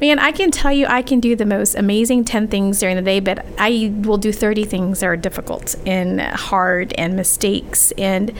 Man, 0.00 0.18
I 0.18 0.32
can 0.32 0.50
tell 0.50 0.72
you, 0.72 0.86
I 0.86 1.02
can 1.02 1.20
do 1.20 1.36
the 1.36 1.44
most 1.44 1.74
amazing 1.74 2.24
10 2.24 2.48
things 2.48 2.80
during 2.80 2.96
the 2.96 3.02
day, 3.02 3.20
but 3.20 3.44
I 3.58 3.92
will 3.96 4.16
do 4.16 4.32
30 4.32 4.64
things 4.64 5.00
that 5.00 5.06
are 5.06 5.16
difficult 5.16 5.74
and 5.84 6.20
hard 6.20 6.94
and 6.96 7.16
mistakes. 7.16 7.92
And 7.98 8.32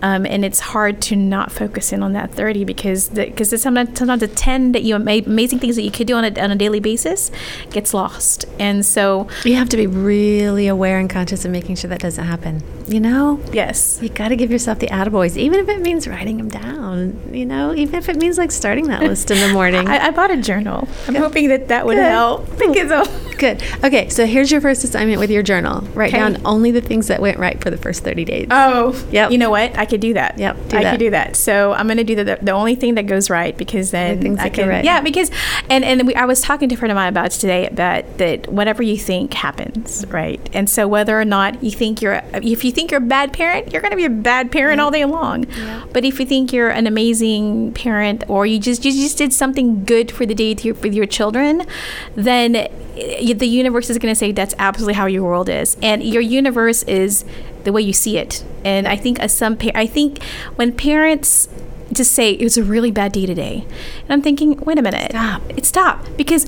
um, 0.00 0.26
and 0.26 0.44
it's 0.44 0.60
hard 0.60 1.02
to 1.02 1.16
not 1.16 1.50
focus 1.50 1.92
in 1.92 2.04
on 2.04 2.12
that 2.12 2.30
30 2.30 2.64
because 2.64 3.08
because 3.08 3.60
sometimes, 3.60 3.98
sometimes 3.98 4.20
the 4.20 4.28
10 4.28 4.72
that 4.72 4.84
you 4.84 4.94
ama- 4.94 5.22
amazing 5.26 5.58
things 5.58 5.74
that 5.74 5.82
you 5.82 5.90
could 5.90 6.06
do 6.06 6.14
on 6.14 6.24
a, 6.24 6.40
on 6.40 6.52
a 6.52 6.56
daily 6.56 6.78
basis 6.78 7.32
gets 7.70 7.92
lost. 7.92 8.44
And 8.60 8.86
so, 8.86 9.28
You 9.44 9.56
have 9.56 9.68
to 9.70 9.76
be 9.76 9.88
really 9.88 10.68
aware 10.68 10.98
and 11.00 11.10
conscious 11.10 11.44
of 11.44 11.50
making 11.50 11.76
sure 11.76 11.88
that 11.90 12.00
doesn't 12.00 12.24
happen. 12.24 12.62
You 12.86 13.00
know, 13.00 13.40
yes. 13.52 13.98
you 14.00 14.08
got 14.08 14.28
to 14.28 14.36
give 14.36 14.50
yourself 14.50 14.78
the 14.78 14.86
attaboys, 14.86 15.36
even 15.36 15.60
if 15.60 15.68
it 15.68 15.80
means 15.80 16.06
writing 16.06 16.36
them 16.36 16.48
down. 16.48 17.20
You 17.32 17.44
know, 17.44 17.74
even 17.74 17.96
if 17.96 18.08
it 18.08 18.16
means 18.16 18.38
like 18.38 18.52
starting 18.52 18.86
that 18.86 19.02
list 19.02 19.30
in 19.30 19.38
the 19.40 19.52
morning. 19.52 19.88
I, 19.88 20.06
I 20.06 20.10
bought 20.10 20.30
a 20.30 20.36
journal. 20.36 20.88
I'm 21.08 21.14
hoping 21.14 21.48
that 21.48 21.68
that 21.68 21.86
would 21.86 21.96
Good. 21.96 22.10
help 22.10 22.58
because 22.58 22.90
of, 22.90 23.24
Good. 23.38 23.62
Okay, 23.84 24.08
so 24.08 24.26
here's 24.26 24.50
your 24.50 24.60
first 24.60 24.82
assignment 24.82 25.20
with 25.20 25.30
your 25.30 25.44
journal. 25.44 25.82
Write 25.94 26.08
Okay. 26.12 26.18
down 26.18 26.42
only 26.44 26.72
the 26.72 26.80
things 26.80 27.06
that 27.06 27.20
went 27.20 27.38
right 27.38 27.60
for 27.62 27.70
the 27.70 27.76
first 27.76 28.02
30 28.02 28.24
days. 28.24 28.48
Oh, 28.50 29.00
Yep. 29.12 29.30
You 29.30 29.38
know 29.38 29.50
what? 29.50 29.78
I 29.78 29.86
could 29.86 30.00
do 30.00 30.14
that. 30.14 30.38
Yep, 30.38 30.68
do 30.68 30.76
I 30.76 30.82
that. 30.82 30.90
could 30.90 30.98
do 30.98 31.10
that. 31.10 31.36
So 31.36 31.72
I'm 31.72 31.86
going 31.86 31.98
to 31.98 32.04
do 32.04 32.16
the, 32.16 32.38
the 32.42 32.50
only 32.50 32.74
thing 32.74 32.96
that 32.96 33.06
goes 33.06 33.30
right 33.30 33.56
because 33.56 33.92
then 33.92 34.20
things 34.20 34.40
I 34.40 34.44
that 34.44 34.52
go 34.54 34.62
can. 34.62 34.68
right. 34.68 34.84
Yeah, 34.84 35.00
because 35.00 35.30
and 35.70 35.84
and 35.84 36.04
we, 36.06 36.14
I 36.16 36.24
was 36.24 36.40
talking 36.40 36.68
to 36.68 36.74
a 36.74 36.78
friend 36.78 36.90
of 36.90 36.96
mine 36.96 37.08
about 37.10 37.30
today 37.30 37.68
that 37.72 38.18
that 38.18 38.48
whatever 38.52 38.82
you 38.82 38.96
think 38.98 39.32
happens, 39.34 40.04
right? 40.08 40.40
And 40.52 40.68
so 40.68 40.88
whether 40.88 41.18
or 41.18 41.24
not 41.24 41.62
you 41.62 41.70
think 41.70 42.02
you're 42.02 42.20
if 42.34 42.64
you 42.64 42.72
think 42.72 42.90
you're 42.90 42.98
a 43.02 43.06
bad 43.06 43.32
parent, 43.32 43.72
you're 43.72 43.82
going 43.82 43.92
to 43.92 43.96
be 43.96 44.04
a 44.04 44.10
bad 44.10 44.50
parent 44.50 44.80
all 44.80 44.90
day 44.90 45.04
long. 45.04 45.46
But 45.92 46.04
if 46.04 46.18
you 46.18 46.26
think 46.26 46.52
you're 46.52 46.70
an 46.70 46.88
amazing 46.88 47.72
parent 47.74 48.24
or 48.28 48.46
you 48.46 48.58
just 48.58 48.84
you 48.84 48.90
just 48.90 49.16
did 49.16 49.32
something 49.32 49.84
good 49.84 50.10
for 50.10 50.26
the 50.26 50.34
day 50.34 50.54
to 50.54 50.64
your, 50.66 50.74
with 50.74 50.92
your 50.98 51.06
children, 51.06 51.62
then 52.14 52.52
the 52.94 53.46
universe 53.46 53.88
is 53.90 53.96
going 53.98 54.12
to 54.12 54.18
say 54.18 54.32
that's 54.32 54.54
absolutely 54.58 54.94
how 54.94 55.06
your 55.06 55.22
world 55.24 55.48
is, 55.48 55.76
and 55.82 56.02
your 56.02 56.22
universe 56.22 56.82
is 56.84 57.24
the 57.64 57.72
way 57.72 57.80
you 57.82 57.92
see 57.92 58.18
it. 58.18 58.44
And 58.64 58.86
I 58.86 58.96
think 58.96 59.18
as 59.20 59.32
some 59.32 59.56
pa- 59.56 59.70
I 59.74 59.86
think 59.86 60.22
when 60.56 60.72
parents 60.72 61.48
just 61.92 62.12
say 62.12 62.32
it 62.32 62.42
was 62.44 62.58
a 62.58 62.62
really 62.64 62.90
bad 62.90 63.12
day 63.12 63.24
today, 63.24 63.64
and 64.02 64.12
I'm 64.12 64.22
thinking, 64.22 64.56
wait 64.58 64.78
a 64.78 64.82
minute, 64.82 65.10
Stop. 65.12 65.42
It 65.48 65.64
stop 65.64 66.04
because 66.16 66.44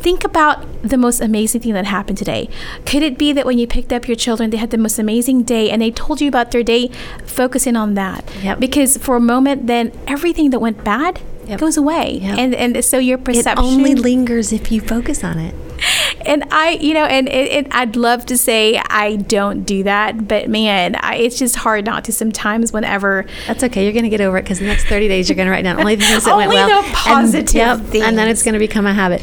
think 0.00 0.24
about 0.24 0.66
the 0.82 0.98
most 0.98 1.20
amazing 1.20 1.60
thing 1.60 1.72
that 1.74 1.84
happened 1.86 2.18
today. 2.18 2.48
Could 2.84 3.02
it 3.04 3.16
be 3.16 3.32
that 3.32 3.46
when 3.46 3.56
you 3.58 3.66
picked 3.68 3.92
up 3.92 4.08
your 4.08 4.16
children, 4.16 4.50
they 4.50 4.56
had 4.56 4.70
the 4.70 4.78
most 4.78 4.98
amazing 4.98 5.44
day, 5.44 5.70
and 5.70 5.80
they 5.80 5.92
told 5.92 6.20
you 6.20 6.28
about 6.28 6.50
their 6.50 6.62
day? 6.64 6.88
Focus 7.24 7.66
in 7.66 7.76
on 7.76 7.94
that, 7.94 8.28
Yep. 8.42 8.58
because 8.60 8.96
for 8.98 9.14
a 9.16 9.20
moment, 9.20 9.66
then 9.68 9.92
everything 10.08 10.50
that 10.50 10.58
went 10.58 10.82
bad 10.84 11.20
Yep. 11.46 11.60
goes 11.60 11.76
away, 11.76 12.18
Yep. 12.22 12.38
and 12.38 12.54
and 12.54 12.84
so 12.84 12.98
your 12.98 13.18
perception. 13.18 13.64
it 13.64 13.66
only 13.66 13.94
lingers 13.94 14.52
if 14.52 14.70
you 14.70 14.80
focus 14.80 15.24
on 15.24 15.38
it. 15.38 15.54
and 16.26 16.44
I, 16.52 16.70
you 16.80 16.94
know, 16.94 17.04
and 17.04 17.28
it, 17.28 17.52
it, 17.52 17.66
I'd 17.72 17.96
love 17.96 18.24
to 18.26 18.38
say 18.38 18.80
I 18.88 19.16
don't 19.16 19.64
do 19.64 19.82
that, 19.82 20.28
but 20.28 20.48
man, 20.48 20.94
I, 21.00 21.16
it's 21.16 21.38
just 21.38 21.56
hard 21.56 21.84
not 21.84 22.04
to 22.04 22.12
sometimes 22.12 22.72
whenever. 22.72 23.26
That's 23.48 23.64
okay. 23.64 23.82
You're 23.82 23.92
going 23.92 24.04
to 24.04 24.08
get 24.08 24.20
over 24.20 24.38
it 24.38 24.42
because 24.42 24.60
the 24.60 24.66
next 24.66 24.84
30 24.86 25.08
days 25.08 25.28
you're 25.28 25.34
going 25.36 25.46
to 25.46 25.50
write 25.52 25.64
down 25.64 25.80
only 25.80 25.96
the 25.96 26.04
things 26.04 26.24
that 26.24 26.36
went 26.36 26.52
Only 26.52 26.62
well. 26.62 26.82
the 26.82 26.88
positive 26.92 27.56
and, 27.60 27.94
yep, 27.94 28.04
and 28.06 28.16
then 28.16 28.28
it's 28.28 28.44
going 28.44 28.52
to 28.54 28.60
become 28.60 28.86
a 28.86 28.94
habit. 28.94 29.22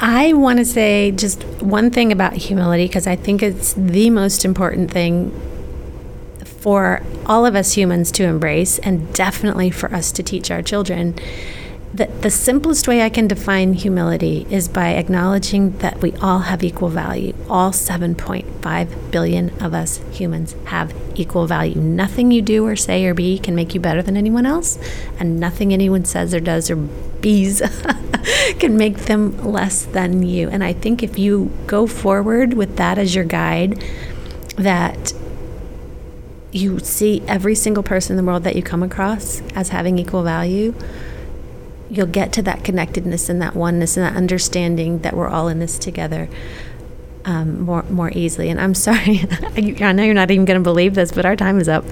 I 0.00 0.32
want 0.34 0.58
to 0.60 0.64
say 0.64 1.10
just 1.12 1.42
one 1.62 1.90
thing 1.90 2.12
about 2.12 2.34
humility 2.34 2.86
because 2.86 3.06
I 3.08 3.16
think 3.16 3.42
it's 3.42 3.72
the 3.72 4.10
most 4.10 4.44
important 4.44 4.90
thing 4.92 5.32
for 6.64 7.02
all 7.26 7.44
of 7.44 7.54
us 7.54 7.74
humans 7.74 8.10
to 8.10 8.24
embrace 8.24 8.78
and 8.78 9.12
definitely 9.12 9.68
for 9.68 9.94
us 9.94 10.10
to 10.10 10.22
teach 10.22 10.50
our 10.50 10.62
children. 10.62 11.14
The, 11.92 12.06
the 12.06 12.30
simplest 12.30 12.88
way 12.88 13.02
I 13.02 13.10
can 13.10 13.28
define 13.28 13.74
humility 13.74 14.46
is 14.48 14.66
by 14.66 14.94
acknowledging 14.94 15.76
that 15.78 16.00
we 16.00 16.14
all 16.22 16.38
have 16.38 16.64
equal 16.64 16.88
value. 16.88 17.34
All 17.50 17.70
7.5 17.70 19.10
billion 19.10 19.50
of 19.62 19.74
us 19.74 20.00
humans 20.10 20.56
have 20.64 20.94
equal 21.14 21.46
value. 21.46 21.78
Nothing 21.82 22.30
you 22.30 22.40
do 22.40 22.66
or 22.66 22.76
say 22.76 23.04
or 23.04 23.12
be 23.12 23.38
can 23.38 23.54
make 23.54 23.74
you 23.74 23.80
better 23.80 24.00
than 24.00 24.16
anyone 24.16 24.46
else, 24.46 24.78
and 25.18 25.38
nothing 25.38 25.70
anyone 25.70 26.06
says 26.06 26.32
or 26.32 26.40
does 26.40 26.70
or 26.70 26.76
bees 26.76 27.60
can 28.58 28.78
make 28.78 29.00
them 29.00 29.36
less 29.44 29.84
than 29.84 30.22
you. 30.22 30.48
And 30.48 30.64
I 30.64 30.72
think 30.72 31.02
if 31.02 31.18
you 31.18 31.52
go 31.66 31.86
forward 31.86 32.54
with 32.54 32.78
that 32.78 32.96
as 32.96 33.14
your 33.14 33.24
guide, 33.24 33.84
that 34.56 35.12
you 36.54 36.78
see 36.78 37.20
every 37.26 37.54
single 37.56 37.82
person 37.82 38.16
in 38.16 38.24
the 38.24 38.30
world 38.30 38.44
that 38.44 38.54
you 38.54 38.62
come 38.62 38.82
across 38.82 39.42
as 39.56 39.70
having 39.70 39.98
equal 39.98 40.22
value, 40.22 40.72
you'll 41.90 42.06
get 42.06 42.32
to 42.34 42.42
that 42.42 42.62
connectedness 42.62 43.28
and 43.28 43.42
that 43.42 43.56
oneness 43.56 43.96
and 43.96 44.06
that 44.06 44.16
understanding 44.16 45.00
that 45.00 45.16
we're 45.16 45.28
all 45.28 45.48
in 45.48 45.58
this 45.58 45.78
together 45.78 46.28
um, 47.24 47.62
more 47.62 47.82
more 47.84 48.10
easily. 48.12 48.50
And 48.50 48.60
I'm 48.60 48.74
sorry, 48.74 49.24
I 49.56 49.92
know 49.92 50.04
you're 50.04 50.14
not 50.14 50.30
even 50.30 50.44
going 50.44 50.60
to 50.60 50.62
believe 50.62 50.94
this, 50.94 51.10
but 51.10 51.26
our 51.26 51.36
time 51.36 51.58
is 51.58 51.68
up. 51.68 51.84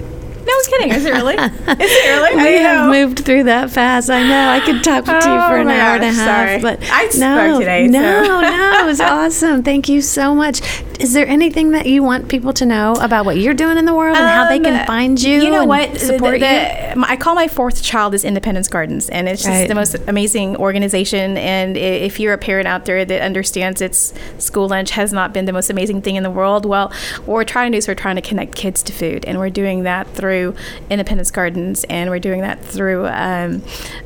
Was 0.63 0.67
kidding. 0.79 0.91
Is 0.93 1.05
it 1.05 1.11
really? 1.11 1.35
Is 1.35 1.51
it 1.67 2.09
really? 2.33 2.35
We 2.51 2.57
have 2.59 2.89
moved 2.89 3.25
through 3.25 3.43
that 3.43 3.69
fast. 3.69 4.09
I 4.09 4.23
know. 4.27 4.49
I 4.49 4.59
could 4.65 4.83
talk 4.83 5.05
to 5.05 5.11
you 5.11 5.35
Oh 5.35 5.49
for 5.49 5.57
an 5.57 5.67
my 5.67 5.79
hour 5.79 5.95
and 5.95 6.03
a 6.03 6.11
half, 6.11 6.49
sorry. 6.49 6.61
but 6.61 6.79
I 6.91 7.09
no, 7.17 7.59
today, 7.59 7.87
no, 7.87 7.99
so. 8.23 8.41
no. 8.41 8.83
It 8.83 8.85
was 8.85 8.99
awesome. 9.01 9.63
Thank 9.63 9.89
you 9.89 10.01
so 10.01 10.33
much. 10.35 10.61
Is 10.99 11.11
there 11.13 11.27
anything 11.27 11.71
that 11.71 11.85
you 11.85 12.03
want 12.03 12.29
people 12.29 12.53
to 12.53 12.65
know 12.65 12.93
about 13.01 13.25
what 13.25 13.37
you're 13.37 13.53
doing 13.55 13.77
in 13.77 13.85
the 13.85 13.93
world 13.93 14.15
and 14.15 14.25
how 14.25 14.47
they 14.47 14.59
can 14.59 14.79
Um, 14.81 14.85
find 14.85 15.21
you? 15.21 15.41
You 15.41 15.49
know 15.51 15.61
and 15.61 15.69
what? 15.69 15.97
Support 15.99 16.39
The- 16.39 16.45
you. 16.45 16.93
the- 16.93 16.93
my- 16.99 17.09
I 17.09 17.15
call 17.17 17.35
my 17.35 17.47
fourth 17.47 17.81
child 17.83 18.13
is 18.13 18.23
Independence 18.23 18.67
Gardens, 18.67 19.09
and 19.09 19.27
it's 19.27 19.41
just 19.43 19.49
Right. 19.53 19.67
the 19.67 19.75
most 19.75 19.95
amazing 20.07 20.55
organization. 20.57 21.37
And 21.37 21.75
if 21.77 22.19
you're 22.19 22.33
a 22.33 22.37
parent 22.37 22.67
out 22.67 22.85
there 22.85 23.03
that 23.03 23.21
understands 23.21 23.81
its 23.81 24.13
school 24.37 24.67
lunch 24.69 24.91
has 24.91 25.11
not 25.11 25.33
been 25.33 25.45
the 25.45 25.51
most 25.53 25.69
amazing 25.69 26.01
thing 26.03 26.15
in 26.15 26.23
the 26.23 26.29
world, 26.31 26.65
well, 26.65 26.91
what 27.25 27.33
we're 27.35 27.43
trying 27.43 27.71
to 27.71 27.75
do 27.75 27.79
is 27.79 27.87
we're 27.87 27.95
trying 27.95 28.15
to 28.15 28.21
connect 28.21 28.55
kids 28.55 28.81
to 28.83 28.93
food, 28.93 29.25
and 29.25 29.39
we're 29.39 29.49
doing 29.49 29.83
that 29.83 30.07
through 30.15 30.52
Independence 30.89 31.31
Gardens, 31.31 31.83
and 31.85 32.09
we're 32.09 32.19
doing 32.19 32.41
that 32.41 32.63
through 32.63 33.07
um, 33.07 33.63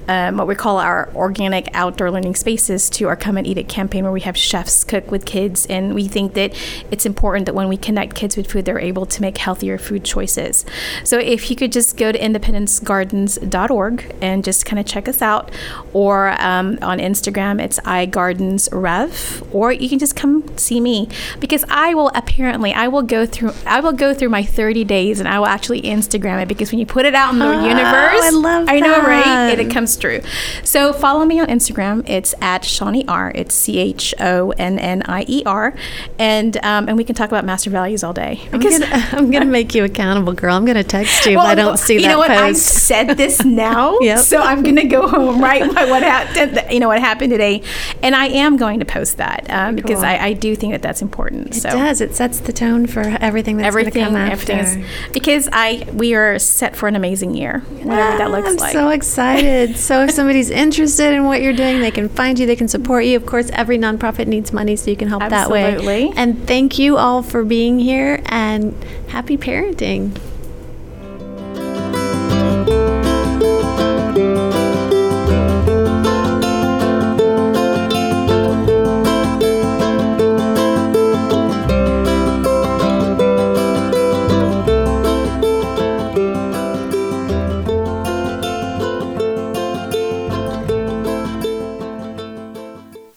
um, 0.08 0.38
what 0.38 0.48
we 0.48 0.56
call 0.56 0.78
our 0.78 1.10
organic 1.16 1.70
outdoor 1.74 2.12
learning 2.12 2.36
spaces 2.36 2.90
to 2.92 3.08
our 3.08 3.16
Come 3.16 3.38
and 3.38 3.46
Eat 3.46 3.58
It 3.58 3.70
campaign, 3.70 4.04
where 4.04 4.14
we 4.14 4.22
have 4.22 4.38
chefs 4.38 4.84
cook 4.84 5.12
with 5.12 5.26
kids, 5.26 5.66
and 5.68 5.94
we 5.94 6.08
think 6.08 6.34
that 6.34 6.54
it's 6.92 7.06
important 7.06 7.46
that 7.46 7.56
when 7.56 7.68
we 7.68 7.78
connect 7.78 8.16
kids 8.16 8.38
with 8.38 8.52
food, 8.52 8.66
they're 8.66 8.80
able 8.80 9.06
to 9.06 9.22
make 9.22 9.38
healthier 9.38 9.78
food 9.78 10.04
choices. 10.04 10.66
So 11.04 11.20
if 11.20 11.50
you 11.50 11.56
could 11.56 11.72
just 11.72 11.98
go 11.98 12.12
to 12.12 12.20
independencegardens.org 12.20 14.16
and 14.22 14.44
just 14.44 14.66
kind 14.66 14.80
of 14.80 14.86
check 14.86 15.08
us 15.08 15.22
out, 15.22 15.52
or 15.94 16.30
um, 16.42 16.78
on 16.82 17.00
Instagram, 17.00 17.62
it's 17.62 17.80
iGardensRev, 17.82 19.54
or 19.54 19.72
you 19.72 19.90
can 19.90 20.00
just 20.00 20.16
come 20.16 20.58
see 20.58 20.80
me 20.80 21.10
because 21.40 21.64
I 21.70 21.94
will 21.94 22.12
apparently 22.16 22.74
I 22.74 22.88
will 22.88 23.02
go 23.02 23.26
through 23.26 23.54
I 23.66 23.80
will 23.80 23.94
go 23.94 24.14
through 24.14 24.30
my 24.30 24.44
30 24.44 24.84
days 24.84 25.20
and 25.20 25.28
I 25.28 25.40
will 25.40 25.48
actually 25.48 25.82
Instagram 25.82 26.37
because 26.46 26.72
when 26.72 26.80
you 26.80 26.86
put 26.86 27.06
it 27.06 27.16
out 27.16 27.34
in 27.34 27.40
the 27.40 27.46
Oh, 27.48 27.64
universe, 27.68 28.22
I 28.24 28.30
love 28.32 28.66
I 28.70 28.80
know, 28.80 29.02
right? 29.02 29.52
It, 29.54 29.60
it 29.60 29.72
comes 29.72 29.96
true. 29.98 30.22
So 30.64 30.92
follow 30.94 31.26
me 31.26 31.40
on 31.40 31.48
Instagram. 31.48 32.08
It's 32.10 32.34
at 32.42 32.64
Chonnie 32.64 33.06
R. 33.08 33.32
It's 33.36 33.56
C 33.56 33.78
H 33.80 34.14
O 34.20 34.52
N 34.52 34.78
N 34.80 35.02
I 35.06 35.24
E 35.28 35.44
R, 35.46 35.74
and 36.20 36.58
um, 36.66 36.88
and 36.90 36.98
we 36.98 37.04
can 37.04 37.16
talk 37.16 37.30
about 37.30 37.46
master 37.46 37.70
values 37.70 38.04
all 38.04 38.14
day. 38.14 38.42
I'm 38.52 38.60
gonna, 38.60 38.86
I'm 39.12 39.32
gonna 39.32 39.46
make 39.60 39.74
you 39.76 39.84
accountable, 39.84 40.34
girl. 40.34 40.56
I'm 40.56 40.66
gonna 40.66 40.84
text 40.84 41.26
you 41.26 41.34
if 41.34 41.38
I 41.40 41.56
don't 41.56 41.78
see 41.78 41.96
you 41.96 42.00
that 42.02 42.06
You 42.08 42.12
know 42.12 42.20
what? 42.20 42.32
I 42.32 42.54
said 42.54 43.18
this 43.18 43.44
now, 43.46 43.98
Yep. 44.00 44.20
so 44.20 44.40
I'm 44.42 44.64
gonna 44.64 44.88
go 44.88 45.08
home 45.08 45.42
right 45.42 45.66
what 45.68 46.04
happened. 46.04 46.64
You 46.72 46.80
know 46.80 46.88
what 46.88 47.00
happened 47.00 47.32
today, 47.32 47.62
and 48.02 48.16
I 48.16 48.28
am 48.28 48.58
going 48.58 48.80
to 48.80 48.86
post 48.86 49.18
that 49.18 49.46
um, 49.50 49.76
because. 49.76 49.98
I, 50.08 50.18
I 50.18 50.34
do 50.34 50.56
think 50.56 50.74
that 50.74 50.82
that's 50.82 51.02
important. 51.02 51.56
It 51.56 51.62
so 51.62 51.70
does. 51.70 52.02
It 52.02 52.16
sets 52.16 52.40
the 52.40 52.54
tone 52.54 52.86
for 52.88 53.02
everything 53.02 53.58
that's 53.58 53.74
going 53.76 53.86
to 53.86 54.00
everything, 54.00 54.06
come 54.06 54.16
after. 54.16 54.52
everything 54.54 54.84
is 54.84 55.12
because 55.12 55.50
I 55.52 55.86
we 55.94 56.14
are 56.16 56.17
you're 56.18 56.40
set 56.40 56.76
for 56.76 56.88
an 56.88 56.96
amazing 56.96 57.36
year, 57.36 57.60
whatever 57.60 58.14
ah, 58.14 58.18
that 58.18 58.32
looks 58.32 58.50
I'm 58.50 58.56
like. 58.58 58.76
I'm 58.76 58.82
so 58.82 58.90
excited. 58.90 59.78
so 59.78 60.04
if 60.04 60.12
somebody's 60.20 60.50
interested 60.50 61.14
in 61.14 61.26
what 61.26 61.42
you're 61.42 61.54
doing, 61.54 61.80
they 61.80 61.92
can 61.92 62.10
find 62.10 62.40
you, 62.40 62.46
they 62.46 62.56
can 62.56 62.68
support 62.68 63.06
you. 63.06 63.16
Of 63.16 63.26
course, 63.26 63.50
every 63.54 63.78
nonprofit 63.78 64.28
needs 64.28 64.52
money, 64.52 64.76
so 64.76 64.90
you 64.90 64.98
can 64.98 65.10
help 65.10 65.24
Absolutely. 65.24 65.62
that 65.62 65.82
way. 65.84 66.12
And 66.16 66.48
thank 66.48 66.80
you 66.80 66.98
all 66.98 67.22
for 67.22 67.44
being 67.44 67.80
here 67.80 68.22
and 68.26 68.74
happy 69.10 69.38
parenting. 69.38 70.18